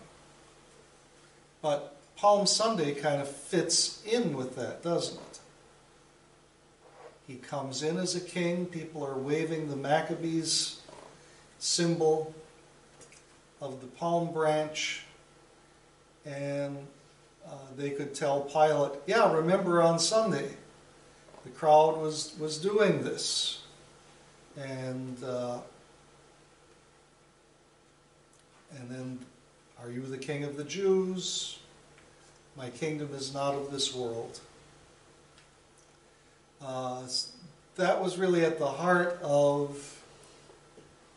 [1.61, 5.39] But Palm Sunday kind of fits in with that, doesn't it?
[7.27, 8.65] He comes in as a king.
[8.67, 10.81] People are waving the Maccabees
[11.59, 12.33] symbol
[13.61, 15.03] of the palm branch.
[16.25, 16.87] And
[17.49, 20.51] uh, they could tell Pilate, yeah, remember on Sunday,
[21.45, 23.63] the crowd was, was doing this.
[24.57, 25.59] And uh,
[28.77, 29.19] and then,
[29.83, 31.59] are you the king of the Jews?
[32.57, 34.41] My kingdom is not of this world.
[36.61, 37.07] Uh,
[37.77, 40.03] that was really at the heart of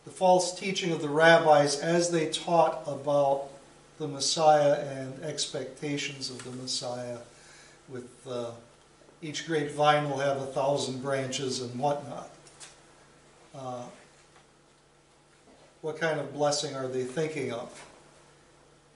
[0.06, 3.50] the false teaching of the rabbis as they taught about
[4.02, 7.20] the Messiah and expectations of the Messiah,
[7.88, 8.50] with uh,
[9.22, 12.32] each grapevine will have a thousand branches and whatnot.
[13.54, 13.84] Uh,
[15.84, 17.70] what kind of blessing are they thinking of?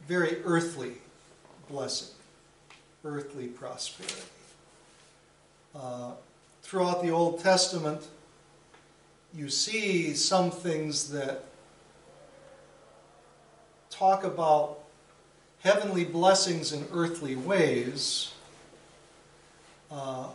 [0.08, 0.94] Very earthly
[1.70, 2.16] blessing,
[3.04, 4.24] earthly prosperity.
[5.76, 6.14] Uh,
[6.64, 8.08] throughout the Old Testament,
[9.36, 11.44] you see some things that
[13.92, 14.80] talk about
[15.66, 18.32] heavenly blessings in earthly ways.
[19.90, 20.28] Uh,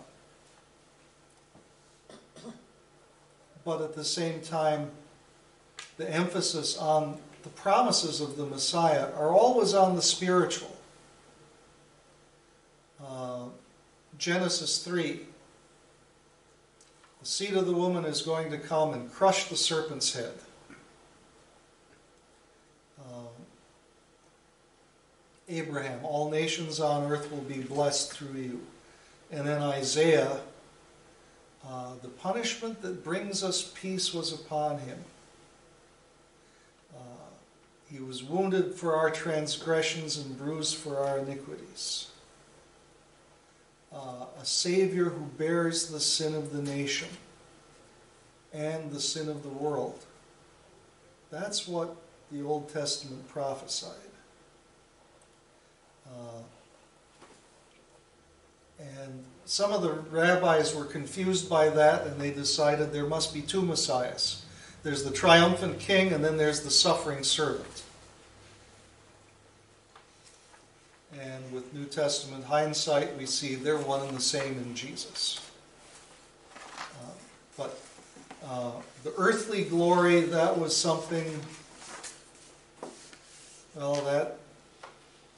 [3.64, 4.90] but at the same time,
[5.98, 10.76] the emphasis on the promises of the Messiah are always on the spiritual.
[13.00, 13.44] Uh,
[14.18, 15.20] Genesis 3
[17.20, 20.34] The seed of the woman is going to come and crush the serpent's head.
[25.50, 28.60] Abraham, all nations on earth will be blessed through you.
[29.30, 30.40] And then Isaiah,
[31.66, 34.98] uh, the punishment that brings us peace was upon him.
[37.90, 42.08] He was wounded for our transgressions and bruised for our iniquities.
[43.92, 47.08] Uh, a Savior who bears the sin of the nation
[48.52, 50.04] and the sin of the world.
[51.32, 51.96] That's what
[52.30, 54.09] the Old Testament prophesied.
[56.10, 56.42] Uh,
[58.78, 63.42] and some of the rabbis were confused by that and they decided there must be
[63.42, 64.44] two messiahs.
[64.82, 67.82] There's the triumphant king, and then there's the suffering servant.
[71.20, 75.40] And with New Testament hindsight, we see they're one and the same in Jesus.
[76.54, 77.10] Uh,
[77.58, 77.78] but
[78.46, 78.72] uh,
[79.04, 81.40] the earthly glory, that was something,
[83.74, 84.38] well, that,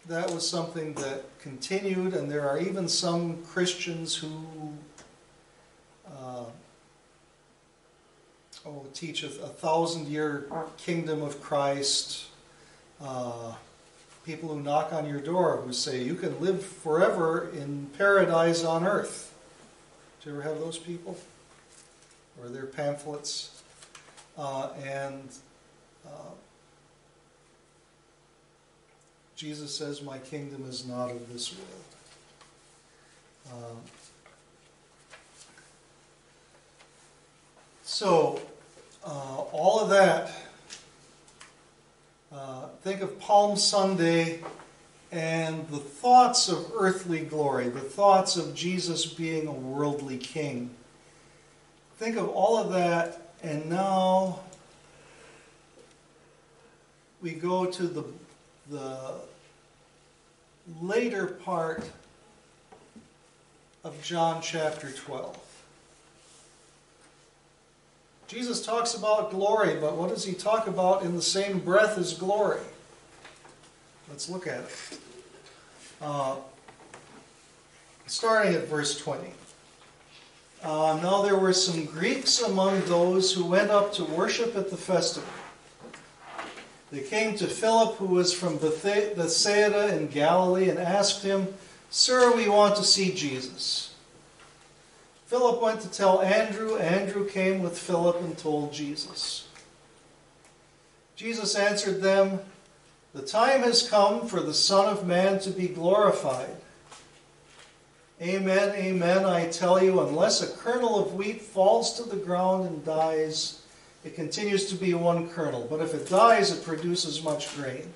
[0.09, 4.30] that was something that continued, and there are even some Christians who
[6.09, 6.44] uh,
[8.66, 10.46] oh, teach a, a thousand year
[10.76, 12.26] kingdom of Christ.
[13.00, 13.55] Uh,
[14.24, 18.86] people who knock on your door who say you can live forever in paradise on
[18.86, 19.34] earth.
[20.22, 21.16] Do you ever have those people?
[22.40, 23.62] or their pamphlets.
[24.36, 25.28] Uh, and
[26.07, 26.32] uh,
[29.43, 31.82] Jesus says, My kingdom is not of this world.
[33.53, 33.78] Um,
[37.82, 38.40] so,
[39.05, 40.30] uh, all of that,
[42.32, 44.38] uh, think of Palm Sunday
[45.11, 50.70] and the thoughts of earthly glory, the thoughts of Jesus being a worldly king.
[51.99, 54.38] Think of all of that, and now
[57.20, 58.05] we go to the,
[58.70, 59.31] the
[60.80, 61.88] later part
[63.84, 65.38] of John chapter 12.
[68.28, 72.14] Jesus talks about glory, but what does he talk about in the same breath as
[72.14, 72.60] glory?
[74.08, 74.98] Let's look at it.
[76.00, 76.36] Uh,
[78.06, 79.28] starting at verse 20.
[80.62, 84.76] Uh, now there were some Greeks among those who went up to worship at the
[84.76, 85.28] festival.
[86.93, 91.49] They came to Philip, who was from Bethsaida in Galilee, and asked him,
[91.88, 93.95] Sir, we want to see Jesus.
[95.24, 96.76] Philip went to tell Andrew.
[96.76, 99.49] Andrew came with Philip and told Jesus.
[101.16, 102.40] Jesus answered them,
[103.14, 106.57] The time has come for the Son of Man to be glorified.
[108.20, 112.84] Amen, amen, I tell you, unless a kernel of wheat falls to the ground and
[112.84, 113.61] dies,
[114.05, 115.66] it continues to be one kernel.
[115.68, 117.92] But if it dies, it produces much grain.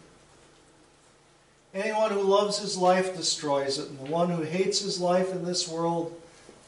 [1.75, 5.45] Anyone who loves his life destroys it, and the one who hates his life in
[5.45, 6.19] this world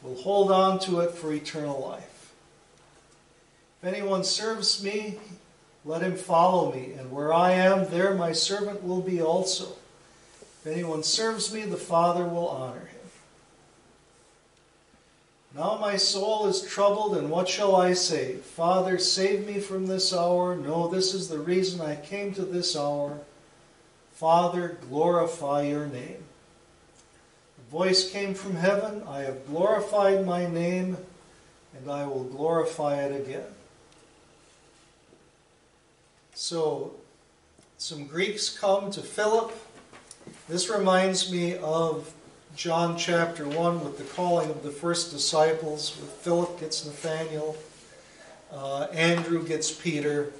[0.02, 2.34] will hold on to it for eternal life.
[3.82, 5.18] If anyone serves me,
[5.84, 9.76] let him follow me, and where I am, there my servant will be also.
[10.60, 12.97] If anyone serves me, the Father will honor him.
[15.58, 18.36] Now my soul is troubled, and what shall I say?
[18.36, 20.54] Father, save me from this hour.
[20.54, 23.18] No, this is the reason I came to this hour.
[24.12, 26.22] Father, glorify your name.
[27.56, 30.96] The voice came from heaven I have glorified my name,
[31.76, 33.50] and I will glorify it again.
[36.34, 36.92] So,
[37.78, 39.52] some Greeks come to Philip.
[40.48, 42.14] This reminds me of
[42.58, 47.56] John chapter 1 with the calling of the first disciples, with Philip gets Nathaniel,
[48.52, 50.32] uh, Andrew gets Peter.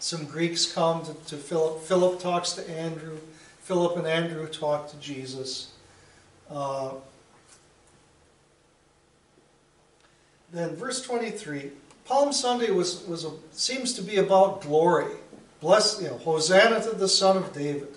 [0.00, 1.82] Some Greeks come to, to Philip.
[1.82, 3.16] Philip talks to Andrew.
[3.60, 5.70] Philip and Andrew talk to Jesus.
[6.50, 6.94] Uh,
[10.52, 11.70] then, verse 23
[12.06, 15.14] Palm Sunday was, was a, seems to be about glory.
[15.60, 17.96] Bless, you know, Hosanna to the Son of David.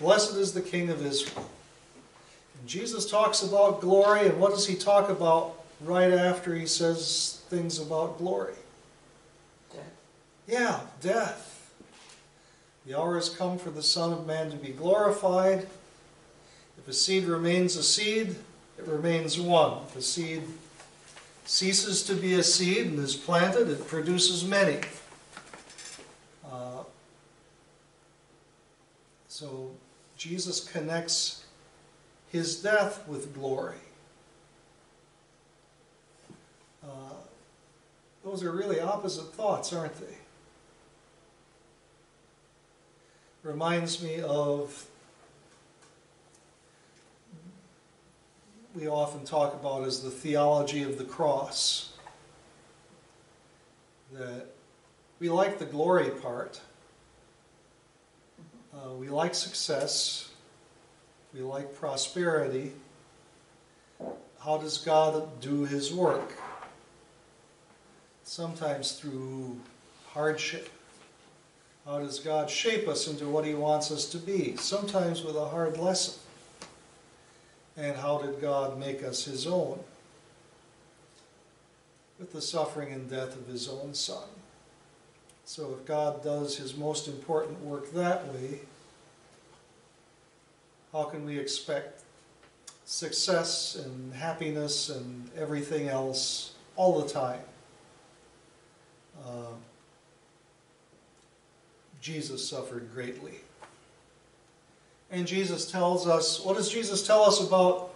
[0.00, 1.48] Blessed is the King of Israel.
[2.68, 7.80] Jesus talks about glory, and what does he talk about right after he says things
[7.80, 8.52] about glory?
[9.72, 9.84] Death.
[10.46, 11.72] Yeah, death.
[12.84, 15.66] The hour has come for the Son of Man to be glorified.
[16.76, 18.36] If a seed remains a seed,
[18.76, 19.78] it remains one.
[19.88, 20.42] If a seed
[21.46, 24.80] ceases to be a seed and is planted, it produces many.
[26.44, 26.82] Uh,
[29.26, 29.70] so
[30.18, 31.46] Jesus connects
[32.30, 33.76] his death with glory.
[36.82, 37.14] Uh,
[38.24, 40.14] those are really opposite thoughts, aren't they?
[43.42, 44.86] Reminds me of
[48.74, 51.92] we often talk about as the theology of the cross.
[54.12, 54.46] That
[55.18, 56.60] we like the glory part.
[58.72, 60.27] Uh, we like success.
[61.34, 62.72] We like prosperity.
[64.40, 66.32] How does God do his work?
[68.24, 69.58] Sometimes through
[70.12, 70.68] hardship.
[71.84, 74.56] How does God shape us into what he wants us to be?
[74.56, 76.20] Sometimes with a hard lesson.
[77.76, 79.78] And how did God make us his own?
[82.18, 84.24] With the suffering and death of his own son.
[85.44, 88.60] So if God does his most important work that way,
[90.92, 92.02] how can we expect
[92.84, 97.40] success and happiness and everything else all the time?
[99.26, 99.52] Uh,
[102.00, 103.40] Jesus suffered greatly.
[105.10, 107.90] And Jesus tells us, what does Jesus tell us about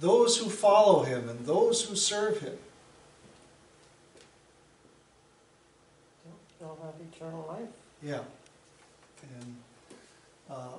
[0.00, 2.56] those who follow him and those who serve him?
[6.58, 7.68] They'll have eternal life.
[8.02, 8.20] Yeah.
[9.22, 9.56] And
[10.50, 10.78] uh,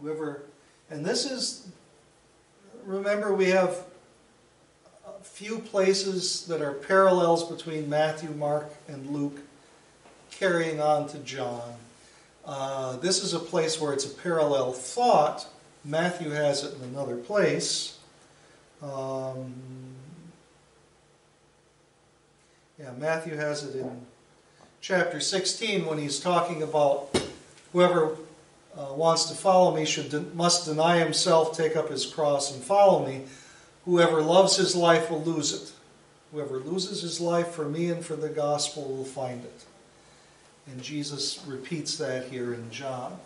[0.00, 0.42] whoever,
[0.90, 1.68] and this is,
[2.84, 3.84] remember, we have
[5.06, 9.38] a few places that are parallels between Matthew, Mark, and Luke,
[10.30, 11.74] carrying on to John.
[12.44, 15.46] Uh, this is a place where it's a parallel thought.
[15.84, 17.98] Matthew has it in another place.
[18.82, 19.52] Um,
[22.78, 24.06] yeah, Matthew has it in
[24.80, 27.08] chapter 16 when he's talking about
[27.72, 28.16] whoever
[28.80, 32.62] uh, wants to follow me should de- must deny himself, take up his cross, and
[32.62, 33.22] follow me.
[33.84, 35.72] Whoever loves his life will lose it.
[36.32, 39.64] Whoever loses his life for me and for the gospel will find it.
[40.70, 43.18] And Jesus repeats that here in John.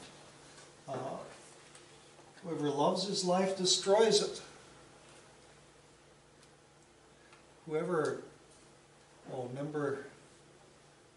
[0.89, 1.19] Uh,
[2.43, 4.41] whoever loves his life destroys it.
[7.67, 8.23] Whoever,
[9.33, 10.07] oh, remember,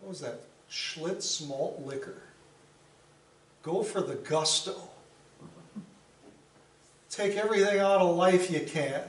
[0.02, 0.42] what was that?
[0.70, 2.22] Schlitz malt liquor.
[3.68, 4.74] Go for the gusto.
[7.10, 9.02] Take everything out of life you can.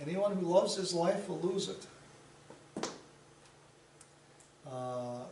[0.00, 2.86] Anyone who loves his life will lose it.
[4.64, 5.24] Uh,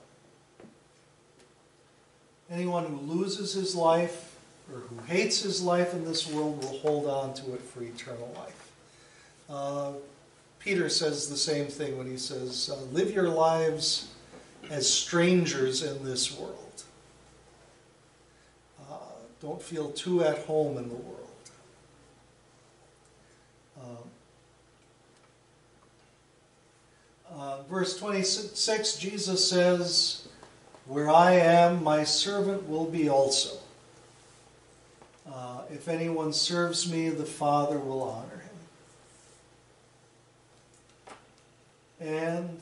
[2.51, 4.37] anyone who loses his life
[4.75, 8.35] or who hates his life in this world will hold on to it for eternal
[8.37, 8.73] life.
[9.49, 9.93] Uh,
[10.59, 14.09] Peter says the same thing when he says, uh, Live your lives
[14.69, 16.70] as strangers in this world.
[19.41, 21.17] Don't feel too at home in the world.
[23.81, 23.97] Um,
[27.35, 30.29] uh, verse 26, Jesus says,
[30.87, 33.57] Where I am, my servant will be also.
[35.33, 38.43] Uh, if anyone serves me, the Father will honor
[41.99, 42.09] him.
[42.09, 42.61] And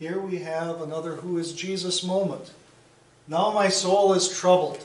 [0.00, 2.50] here we have another who is Jesus moment.
[3.28, 4.84] Now my soul is troubled.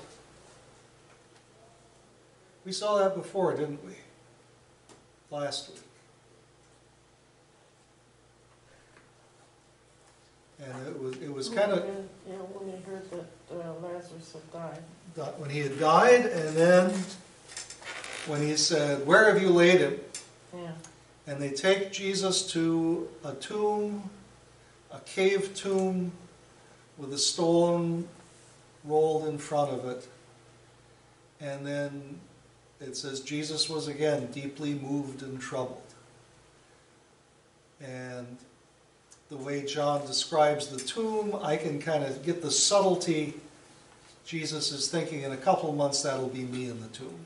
[2.66, 3.94] We saw that before, didn't we?
[5.30, 5.82] Last week.
[10.60, 11.86] And it was, it was kind of
[12.28, 14.52] Yeah, when he heard that uh, Lazarus had
[15.16, 15.34] died.
[15.38, 16.94] when he had died, and then
[18.26, 20.00] when he said, Where have you laid him?
[20.56, 20.72] Yeah,
[21.28, 24.10] And they take Jesus to a tomb,
[24.92, 26.14] a cave tomb,
[26.98, 28.08] with a stone
[28.86, 30.08] rolled in front of it.
[31.42, 32.20] And then
[32.82, 35.82] it says Jesus was again deeply moved and troubled.
[37.82, 38.38] And
[39.30, 43.34] the way John describes the tomb, I can kind of get the subtlety.
[44.26, 47.26] Jesus is thinking in a couple months that'll be me in the tomb.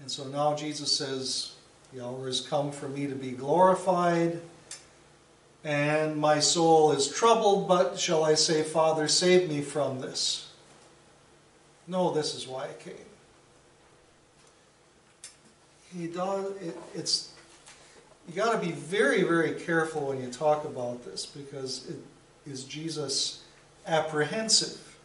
[0.00, 1.52] And so now Jesus says,
[1.92, 4.40] The hour has come for me to be glorified,
[5.64, 10.50] and my soul is troubled, but shall I say, Father, save me from this?
[11.86, 13.07] No, this is why I came.
[15.96, 17.32] He does, it, it's,
[18.28, 21.96] you got to be very, very careful when you talk about this because it,
[22.50, 23.42] is Jesus
[23.86, 24.96] apprehensive?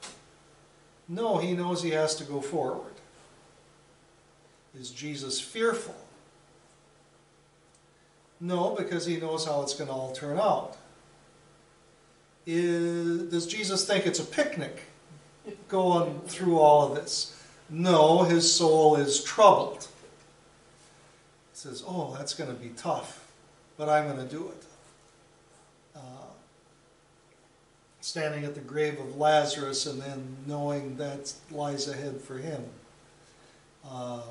[1.08, 2.94] No, he knows he has to go forward.
[4.80, 5.96] Is Jesus fearful?
[8.40, 10.76] No, because he knows how it's going to all turn out.
[12.46, 14.82] Is, does Jesus think it's a picnic
[15.70, 17.42] going through all of this?
[17.70, 19.88] No, his soul is troubled.
[21.64, 23.26] Says, Oh, that's going to be tough,
[23.78, 24.66] but I'm going to do it.
[25.96, 26.26] Uh,
[28.02, 32.66] standing at the grave of Lazarus and then knowing that lies ahead for him.
[33.90, 34.24] Uh,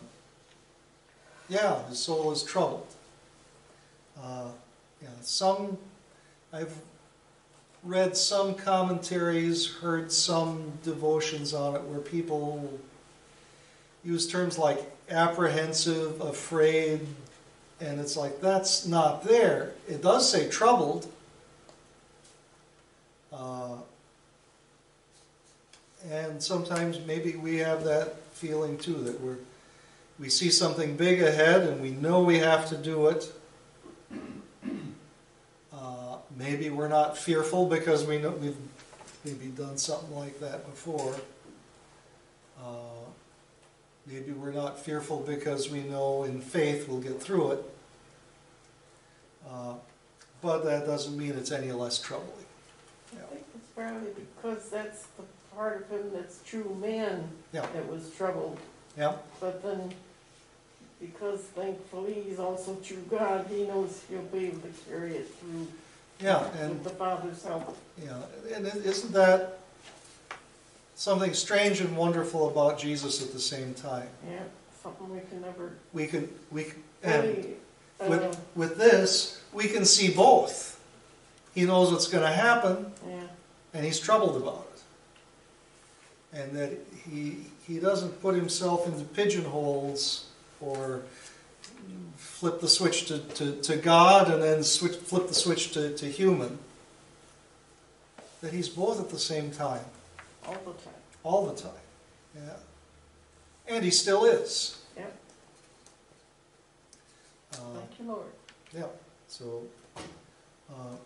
[1.49, 2.87] yeah, his soul is troubled.
[4.22, 4.49] Uh,
[5.03, 5.78] yeah, some,
[6.53, 6.76] I've
[7.83, 12.78] read some commentaries, heard some devotions on it where people
[14.05, 17.07] use terms like apprehensive, afraid,
[17.83, 19.72] and it's like that's not there.
[19.89, 21.07] It does say troubled.
[23.33, 23.76] Uh,
[26.11, 29.37] and sometimes maybe we have that feeling too that we're
[30.18, 33.33] we see something big ahead and we know we have to do it.
[35.72, 38.57] Uh, maybe we're not fearful because we know we've
[39.24, 41.16] maybe done something like that before.
[42.62, 42.91] Uh,
[44.07, 47.64] maybe we're not fearful because we know in faith we'll get through it.
[49.48, 49.74] Uh,
[50.40, 52.30] but that doesn't mean it's any less troubling.
[53.12, 55.24] I think it's probably because that's the
[55.55, 57.66] part of him that's true man Yeah.
[57.74, 58.59] that was troubled.
[58.96, 59.92] Yeah, But then,
[61.00, 65.66] because thankfully he's also true God, he knows he'll be able to carry it through
[66.20, 67.76] yeah, with and the Father's help.
[68.03, 68.18] Yeah,
[68.55, 69.61] and isn't that
[71.03, 74.07] something strange and wonderful about Jesus at the same time?
[74.30, 74.38] Yeah,
[74.84, 77.24] something we can never We can, we, can- and,
[77.98, 80.80] fully with, with this, we can see both.
[81.57, 83.22] He knows what's going to happen, Yeah,
[83.74, 86.38] and he's troubled about it.
[86.38, 86.70] And that
[87.11, 90.26] he, he doesn't put himself into pigeonholes
[90.61, 91.03] or
[92.16, 96.07] flip the switch to, to, to God and then switch, flip the switch to, to
[96.07, 96.61] human.
[98.40, 99.84] That he's both at the same time,
[100.47, 101.01] all the time.
[101.22, 101.70] all the time.
[102.34, 102.57] Yeah.
[103.68, 104.78] And he still is.
[104.97, 105.16] Yep.
[107.55, 108.26] Uh, Thank you, Lord.
[108.74, 108.84] yeah,
[109.28, 109.62] so,
[110.70, 110.97] uh,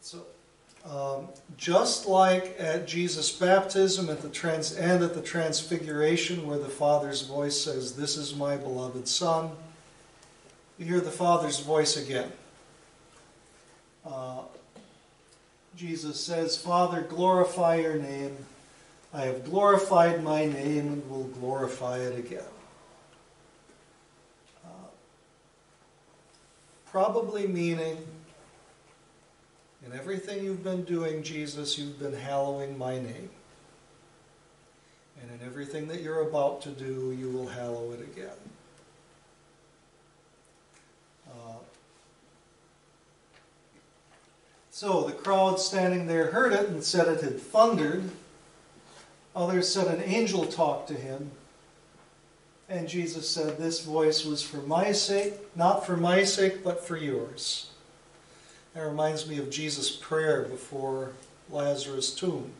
[0.00, 0.26] so,
[0.84, 6.68] um, just like at Jesus' baptism at the trans, and at the transfiguration where the
[6.68, 9.50] Father's voice says, This is my beloved Son,
[10.78, 12.30] you hear the Father's voice again.
[14.06, 14.42] Uh,
[15.76, 18.36] Jesus says, Father, glorify your name.
[19.12, 22.42] I have glorified my name and will glorify it again.
[24.64, 24.88] Uh,
[26.90, 27.98] probably meaning,
[29.84, 33.30] in everything you've been doing, Jesus, you've been hallowing my name.
[35.20, 38.28] And in everything that you're about to do, you will hallow it again.
[41.28, 41.56] Uh,
[44.76, 48.10] so the crowd standing there heard it and said it had thundered.
[49.34, 51.30] Others said an angel talked to him.
[52.68, 56.98] And Jesus said, This voice was for my sake, not for my sake, but for
[56.98, 57.70] yours.
[58.74, 61.12] That reminds me of Jesus' prayer before
[61.48, 62.50] Lazarus' tomb.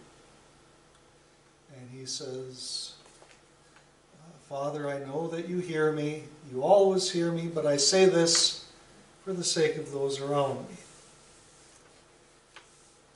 [1.77, 2.95] And he says,
[4.15, 6.23] uh, Father, I know that you hear me.
[6.51, 8.65] You always hear me, but I say this
[9.23, 10.77] for the sake of those around me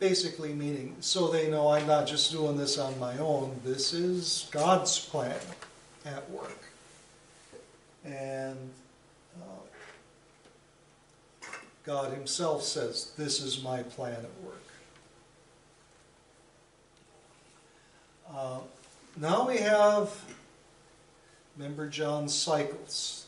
[0.00, 3.60] basically meaning so they know I'm not just doing this on my own.
[3.64, 5.36] This is God's plan
[6.06, 6.58] at work.
[8.04, 8.56] And
[9.40, 9.44] uh,
[11.84, 14.56] God Himself says, This is my plan at work.
[18.34, 18.60] Uh,
[19.18, 20.10] now we have,
[21.58, 23.26] remember John's cycles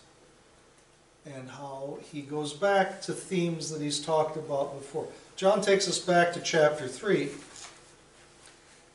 [1.27, 5.09] and how he goes back to themes that he's talked about before.
[5.43, 7.29] John takes us back to chapter 3,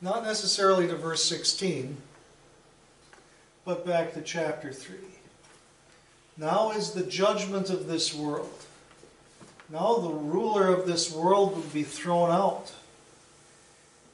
[0.02, 1.98] not necessarily to verse 16,
[3.66, 4.95] but back to chapter 3.
[6.38, 8.64] Now is the judgment of this world.
[9.70, 12.72] Now the ruler of this world will be thrown out.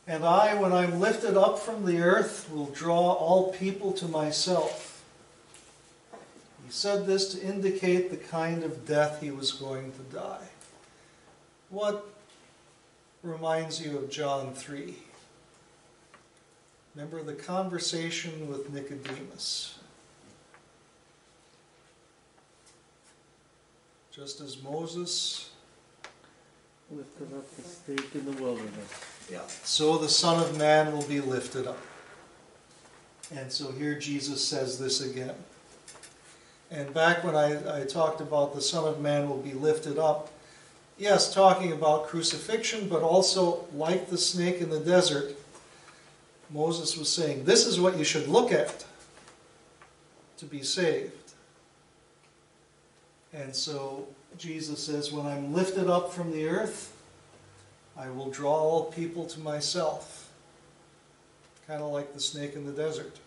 [0.08, 5.04] And I, when I'm lifted up from the earth, will draw all people to myself.
[6.66, 10.48] He said this to indicate the kind of death he was going to die.
[11.70, 12.13] What
[13.24, 14.96] reminds you of John 3?
[16.96, 19.80] Remember the conversation with Nicodemus.
[24.12, 25.50] Just as Moses,
[26.92, 28.92] Lifted up the stake in the wilderness.
[29.32, 31.80] yeah, so the Son of Man will be lifted up.
[33.34, 35.34] And so here Jesus says this again.
[36.70, 40.30] And back when I, I talked about the Son of Man will be lifted up,
[40.98, 45.36] yes, talking about crucifixion, but also like the snake in the desert,
[46.50, 48.86] Moses was saying, This is what you should look at
[50.38, 51.12] to be saved.
[53.34, 56.96] And so Jesus says, When I'm lifted up from the earth,
[57.98, 60.32] I will draw all people to myself.
[61.68, 63.18] Kind of like the snake in the desert.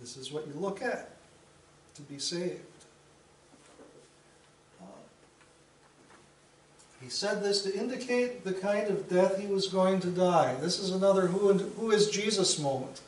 [0.00, 1.10] This is what you look at
[1.94, 2.60] to be saved.
[7.02, 10.54] He said this to indicate the kind of death he was going to die.
[10.60, 13.00] This is another who, and, who is Jesus moment.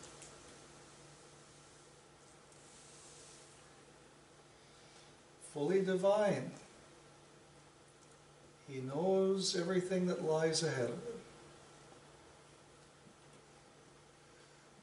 [5.53, 6.51] Fully divine.
[8.68, 10.99] He knows everything that lies ahead of him.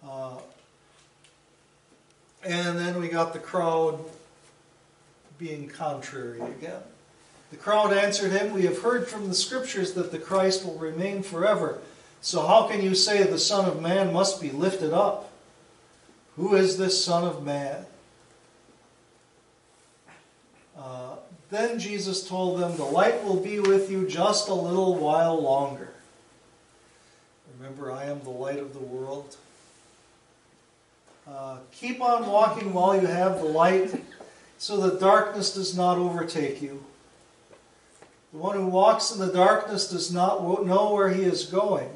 [0.08, 0.38] Uh,
[2.44, 4.00] and then we got the crowd
[5.38, 6.82] being contrary again.
[7.52, 11.22] The crowd answered him, We have heard from the scriptures that the Christ will remain
[11.22, 11.80] forever.
[12.22, 15.30] So how can you say the Son of Man must be lifted up?
[16.38, 17.86] Who is this Son of Man?
[20.78, 21.16] Uh,
[21.50, 25.90] then Jesus told them, The light will be with you just a little while longer.
[27.60, 29.36] Remember, I am the light of the world.
[31.28, 33.94] Uh, keep on walking while you have the light,
[34.58, 36.84] so that darkness does not overtake you.
[38.32, 41.90] The one who walks in the darkness does not know where he is going.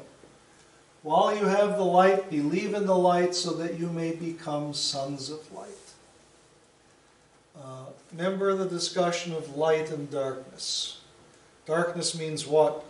[1.02, 5.30] While you have the light, believe in the light so that you may become sons
[5.30, 5.68] of light.
[7.56, 11.00] Uh, remember the discussion of light and darkness.
[11.64, 12.84] Darkness means what?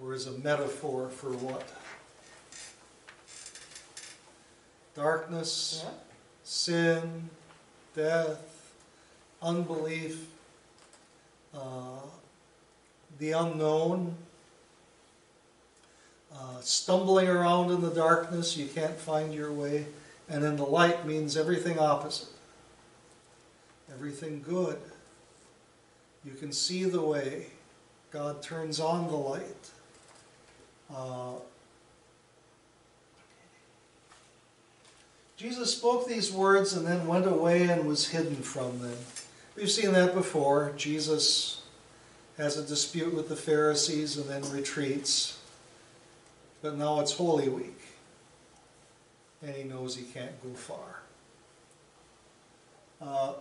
[0.00, 1.68] Or is a metaphor for what?
[4.94, 5.90] Darkness, Yeah.
[6.44, 7.30] sin,
[7.94, 8.49] death,
[9.42, 10.26] unbelief,
[11.54, 12.00] uh,
[13.18, 14.14] the unknown,
[16.34, 19.86] uh, stumbling around in the darkness, you can't find your way.
[20.28, 22.28] And then the light means everything opposite,
[23.92, 24.78] everything good.
[26.24, 27.46] You can see the way.
[28.10, 29.70] God turns on the light.
[30.94, 31.34] Uh,
[35.36, 38.98] Jesus spoke these words and then went away and was hidden from them.
[39.56, 40.72] We've seen that before.
[40.76, 41.62] Jesus
[42.36, 45.38] has a dispute with the Pharisees and then retreats.
[46.62, 47.78] But now it's Holy Week.
[49.42, 51.02] And he knows he can't go far.
[53.00, 53.32] Uh,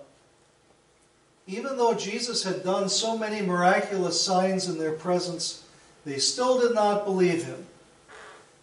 [1.47, 5.63] even though Jesus had done so many miraculous signs in their presence,
[6.05, 7.65] they still did not believe him.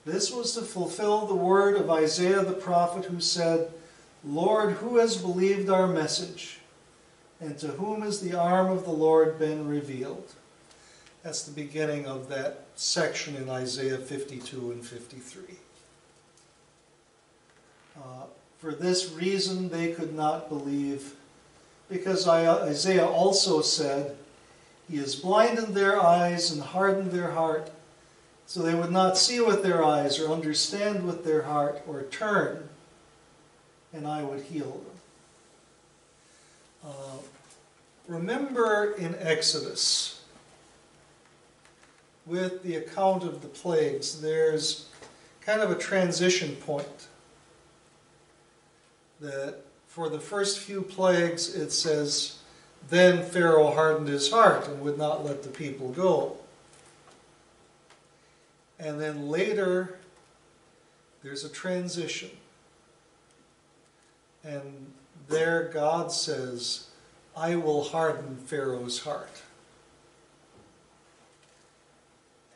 [0.05, 3.71] This was to fulfill the word of Isaiah the prophet who said,
[4.25, 6.61] Lord, who has believed our message?
[7.41, 10.33] And to whom has the arm of the Lord been revealed?
[11.23, 15.43] That's the beginning of that section in Isaiah 52 and 53.
[17.97, 18.01] Uh,
[18.59, 21.15] for this reason, they could not believe,
[21.91, 24.17] because Isaiah also said,
[24.89, 27.71] He has blinded their eyes and hardened their heart
[28.47, 32.69] so they would not see with their eyes or understand with their heart or turn,
[33.93, 34.86] and I would heal them.
[36.87, 37.19] Uh,
[38.07, 40.23] remember in Exodus,
[42.25, 44.89] with the account of the plagues, there's
[45.41, 47.09] kind of a transition point.
[49.21, 49.57] That
[49.87, 52.39] for the first few plagues, it says,
[52.89, 56.37] Then Pharaoh hardened his heart and would not let the people go.
[58.79, 59.99] And then later,
[61.23, 62.31] there's a transition.
[64.45, 64.93] And
[65.29, 66.89] there, God says,
[67.37, 69.43] I will harden Pharaoh's heart.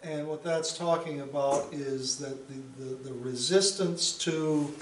[0.02, 4.72] And what that's talking about is that the, the, the, resistance to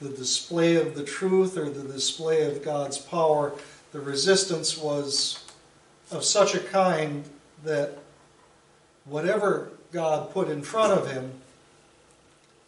[0.00, 3.52] the display of the truth or the display of God's power,
[3.90, 5.44] the resistance was
[6.12, 7.24] of such a kind
[7.64, 7.98] that
[9.06, 11.32] whatever God put in front of him,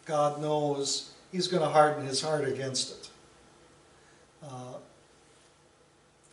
[0.05, 3.09] God knows he's going to harden his heart against it.
[4.43, 4.77] Uh,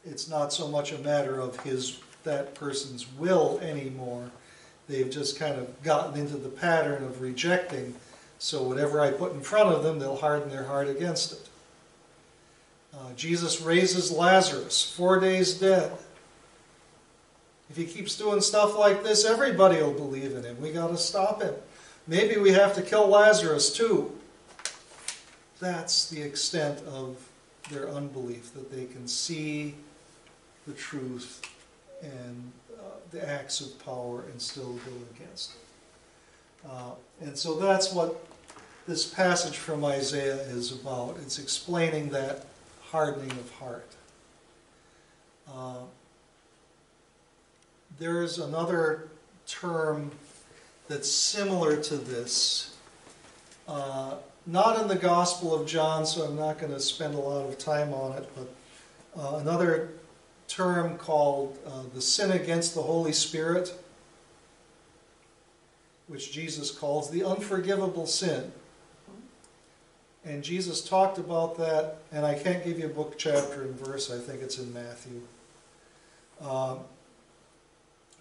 [0.05, 4.31] it's not so much a matter of his that person's will anymore.
[4.89, 7.95] They've just kind of gotten into the pattern of rejecting.
[8.39, 11.49] So whatever I put in front of them, they'll harden their heart against it.
[12.93, 15.93] Uh, Jesus raises Lazarus, four days dead.
[17.71, 20.61] If he keeps doing stuff like this, everybody will believe in him.
[20.61, 21.55] We got to stop him.
[22.09, 24.11] Maybe we have to kill Lazarus too.
[25.61, 27.17] That's the extent of
[27.71, 29.75] their unbelief, that they can see
[30.67, 31.43] the truth
[32.03, 36.69] and uh, the acts of power and still go against it.
[36.69, 36.91] Uh,
[37.21, 38.27] and so that's what
[38.87, 41.17] this passage from Isaiah is about.
[41.23, 42.47] It's explaining that
[42.83, 43.89] hardening of heart.
[45.53, 45.85] Uh,
[47.99, 49.09] there's another
[49.47, 50.11] term
[50.89, 52.77] that's similar to this.
[53.69, 54.15] Uh,
[54.51, 57.57] not in the Gospel of John, so I'm not going to spend a lot of
[57.57, 59.91] time on it, but uh, another
[60.49, 63.73] term called uh, the sin against the Holy Spirit,
[66.09, 68.51] which Jesus calls the unforgivable sin.
[70.25, 74.11] And Jesus talked about that, and I can't give you a book, chapter, and verse,
[74.11, 75.21] I think it's in Matthew.
[76.41, 76.81] Um,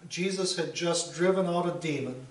[0.08, 2.26] Jesus had just driven out a demon,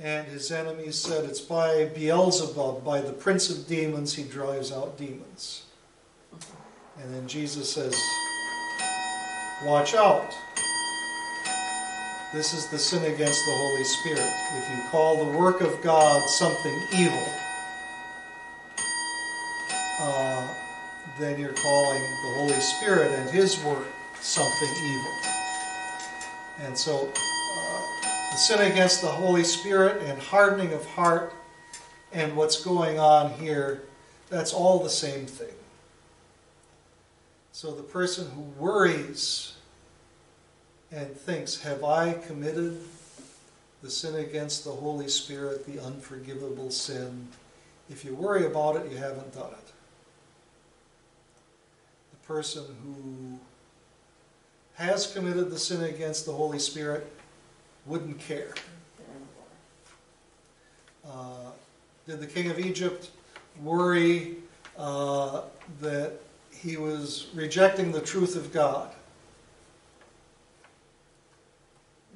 [0.00, 4.96] and his enemies said, It's by Beelzebub, by the prince of demons, he drives out
[4.96, 5.64] demons.
[7.00, 8.00] And then Jesus says,
[9.64, 10.32] Watch out.
[12.32, 14.32] This is the sin against the Holy Spirit.
[14.58, 17.26] If you call the work of God something evil,
[20.00, 20.54] uh,
[21.18, 23.86] then you're calling the Holy Spirit and His work
[24.20, 25.12] something evil.
[26.60, 27.10] And so,
[28.30, 31.32] the sin against the Holy Spirit and hardening of heart
[32.12, 33.82] and what's going on here,
[34.30, 35.54] that's all the same thing.
[37.52, 39.54] So, the person who worries
[40.92, 42.80] and thinks, Have I committed
[43.82, 47.28] the sin against the Holy Spirit, the unforgivable sin?
[47.90, 49.72] If you worry about it, you haven't done it.
[52.12, 53.38] The person who
[54.74, 57.10] has committed the sin against the Holy Spirit
[57.86, 58.54] wouldn't care.
[61.06, 61.50] Uh,
[62.06, 63.10] did the king of Egypt
[63.62, 64.36] worry
[64.78, 65.42] uh,
[65.80, 66.12] that
[66.50, 68.90] he was rejecting the truth of God?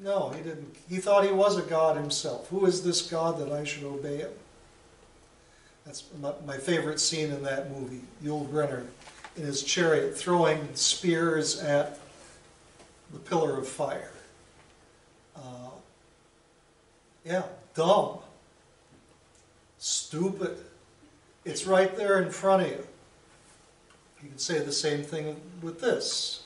[0.02, 0.76] No, he didn't.
[0.88, 2.48] He thought he was a God himself.
[2.48, 4.30] Who is this God that I should obey him?
[5.86, 8.00] That's my, my favorite scene in that movie.
[8.22, 8.86] Yul Brynner
[9.36, 11.98] in his chariot throwing spears at
[13.12, 14.10] the pillar of fire.
[15.36, 15.70] Uh,
[17.24, 17.44] yeah,
[17.74, 18.18] dumb.
[19.78, 20.56] Stupid.
[21.44, 22.86] It's right there in front of you.
[24.22, 26.44] You can say the same thing with this.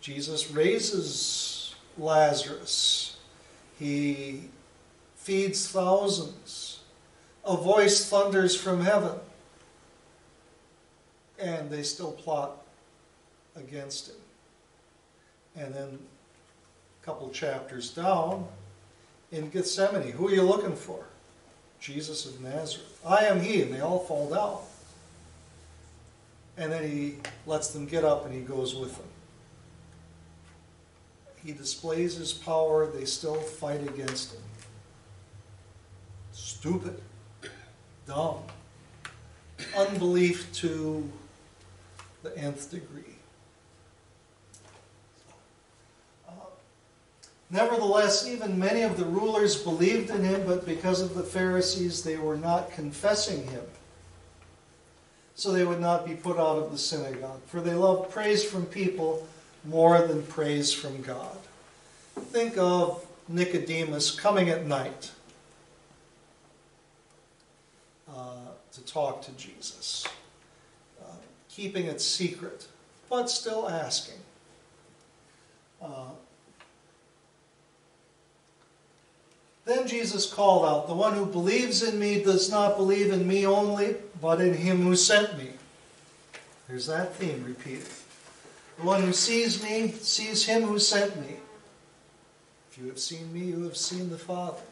[0.00, 3.16] Jesus raises Lazarus.
[3.78, 4.44] He
[5.16, 6.80] feeds thousands.
[7.44, 9.18] A voice thunders from heaven.
[11.38, 12.62] And they still plot
[13.54, 14.16] against him.
[15.56, 15.98] And then
[17.02, 18.46] a couple chapters down,
[19.32, 21.04] in Gethsemane, who are you looking for?
[21.80, 23.00] Jesus of Nazareth.
[23.06, 24.58] I am he, and they all fall down.
[26.56, 27.16] And then he
[27.46, 29.06] lets them get up and he goes with them.
[31.44, 34.40] He displays his power, they still fight against him.
[36.32, 37.00] Stupid,
[38.06, 38.38] dumb,
[39.76, 41.08] unbelief to
[42.22, 43.15] the nth degree.
[47.50, 52.16] Nevertheless, even many of the rulers believed in him, but because of the Pharisees, they
[52.16, 53.62] were not confessing him.
[55.36, 58.66] So they would not be put out of the synagogue, for they loved praise from
[58.66, 59.28] people
[59.64, 61.36] more than praise from God.
[62.16, 65.12] Think of Nicodemus coming at night
[68.08, 70.06] uh, to talk to Jesus,
[71.00, 71.14] uh,
[71.48, 72.66] keeping it secret,
[73.08, 74.18] but still asking.
[75.82, 76.10] Uh,
[79.66, 83.44] Then Jesus called out, The one who believes in me does not believe in me
[83.44, 85.50] only, but in him who sent me.
[86.68, 87.88] There's that theme repeated.
[88.78, 91.36] The one who sees me sees him who sent me.
[92.70, 94.62] If you have seen me, you have seen the Father.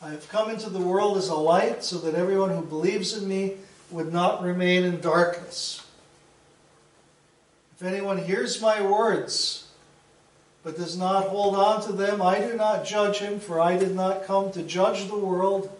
[0.00, 3.28] I have come into the world as a light so that everyone who believes in
[3.28, 3.54] me
[3.90, 5.84] would not remain in darkness.
[7.74, 9.67] If anyone hears my words
[10.62, 13.94] but does not hold on to them, I do not judge him, for I did
[13.94, 15.70] not come to judge the world,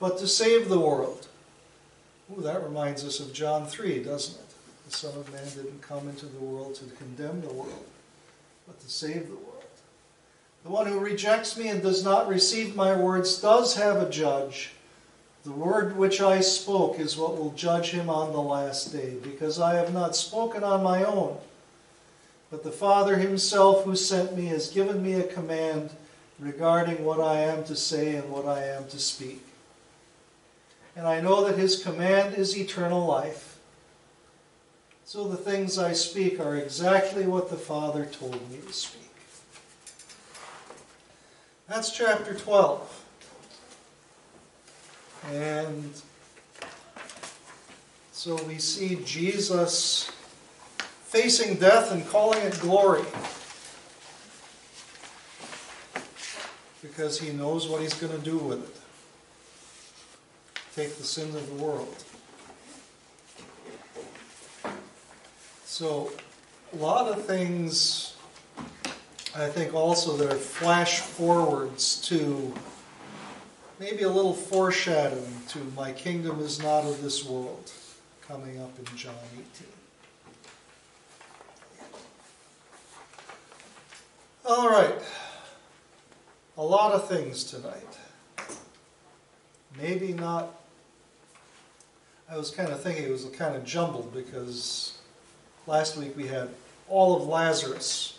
[0.00, 1.28] but to save the world.
[2.32, 4.54] Ooh, that reminds us of John 3, doesn't it?
[4.86, 7.86] The Son of Man didn't come into the world to condemn the world,
[8.66, 9.50] but to save the world.
[10.64, 14.72] The one who rejects me and does not receive my words does have a judge.
[15.44, 19.60] The word which I spoke is what will judge him on the last day, because
[19.60, 21.36] I have not spoken on my own.
[22.54, 25.90] But the Father himself who sent me has given me a command
[26.38, 29.44] regarding what I am to say and what I am to speak.
[30.94, 33.58] And I know that his command is eternal life.
[35.04, 39.10] So the things I speak are exactly what the Father told me to speak.
[41.68, 43.04] That's chapter 12.
[45.32, 45.90] And
[48.12, 50.08] so we see Jesus
[51.14, 53.04] facing death and calling it glory.
[56.82, 58.80] Because he knows what he's going to do with it.
[60.74, 61.94] Take the sins of the world.
[65.64, 66.10] So,
[66.72, 68.16] a lot of things,
[69.36, 72.52] I think also that are flash forwards to
[73.78, 77.70] maybe a little foreshadowing to my kingdom is not of this world
[78.26, 79.83] coming up in John 18.
[84.46, 84.94] All right.
[86.58, 87.98] A lot of things tonight.
[89.80, 90.54] Maybe not.
[92.30, 94.98] I was kind of thinking it was kind of jumbled because
[95.66, 96.50] last week we had
[96.90, 98.18] all of Lazarus.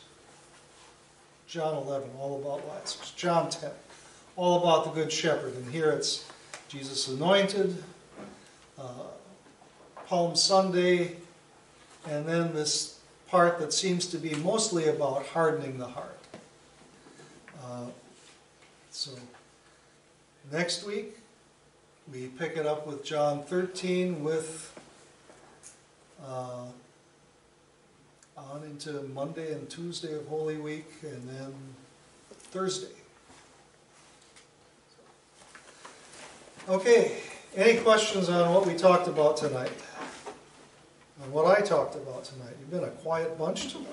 [1.47, 3.13] John 11, all about Lazarus.
[3.15, 3.69] John 10,
[4.35, 5.53] all about the Good Shepherd.
[5.53, 6.27] And here it's
[6.69, 7.83] Jesus anointed,
[8.79, 9.11] uh,
[10.07, 11.17] Palm Sunday,
[12.09, 16.14] and then this part that seems to be mostly about hardening the heart.
[17.65, 17.87] Uh,
[18.91, 19.11] so
[20.51, 21.17] next week,
[22.13, 24.71] we pick it up with John 13 with
[26.23, 26.65] uh,
[28.37, 31.53] on into Monday and Tuesday of Holy Week, and then
[32.51, 32.93] Thursday.
[36.67, 37.17] Okay,
[37.55, 39.71] any questions on what we talked about tonight?
[41.23, 42.53] On what I talked about tonight?
[42.59, 43.87] You've been a quiet bunch tonight.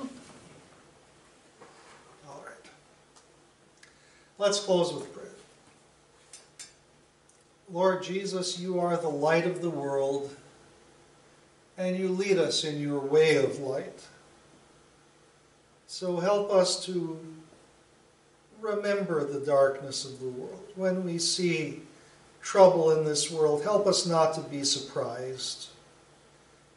[2.29, 2.55] All right.
[4.43, 5.29] Let's close with prayer.
[7.71, 10.35] Lord Jesus, you are the light of the world,
[11.79, 14.05] and you lead us in your way of light.
[15.87, 17.21] So help us to
[18.61, 20.73] remember the darkness of the world.
[20.75, 21.83] When we see
[22.43, 25.69] trouble in this world, help us not to be surprised,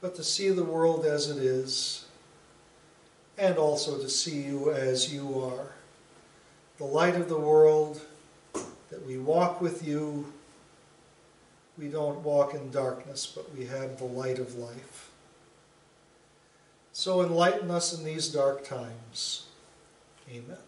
[0.01, 2.05] but to see the world as it is,
[3.39, 5.72] and also to see you as you are.
[6.78, 8.01] The light of the world,
[8.95, 10.32] that we walk with you.
[11.78, 15.09] We don't walk in darkness, but we have the light of life.
[16.93, 19.47] So enlighten us in these dark times.
[20.30, 20.64] Amen.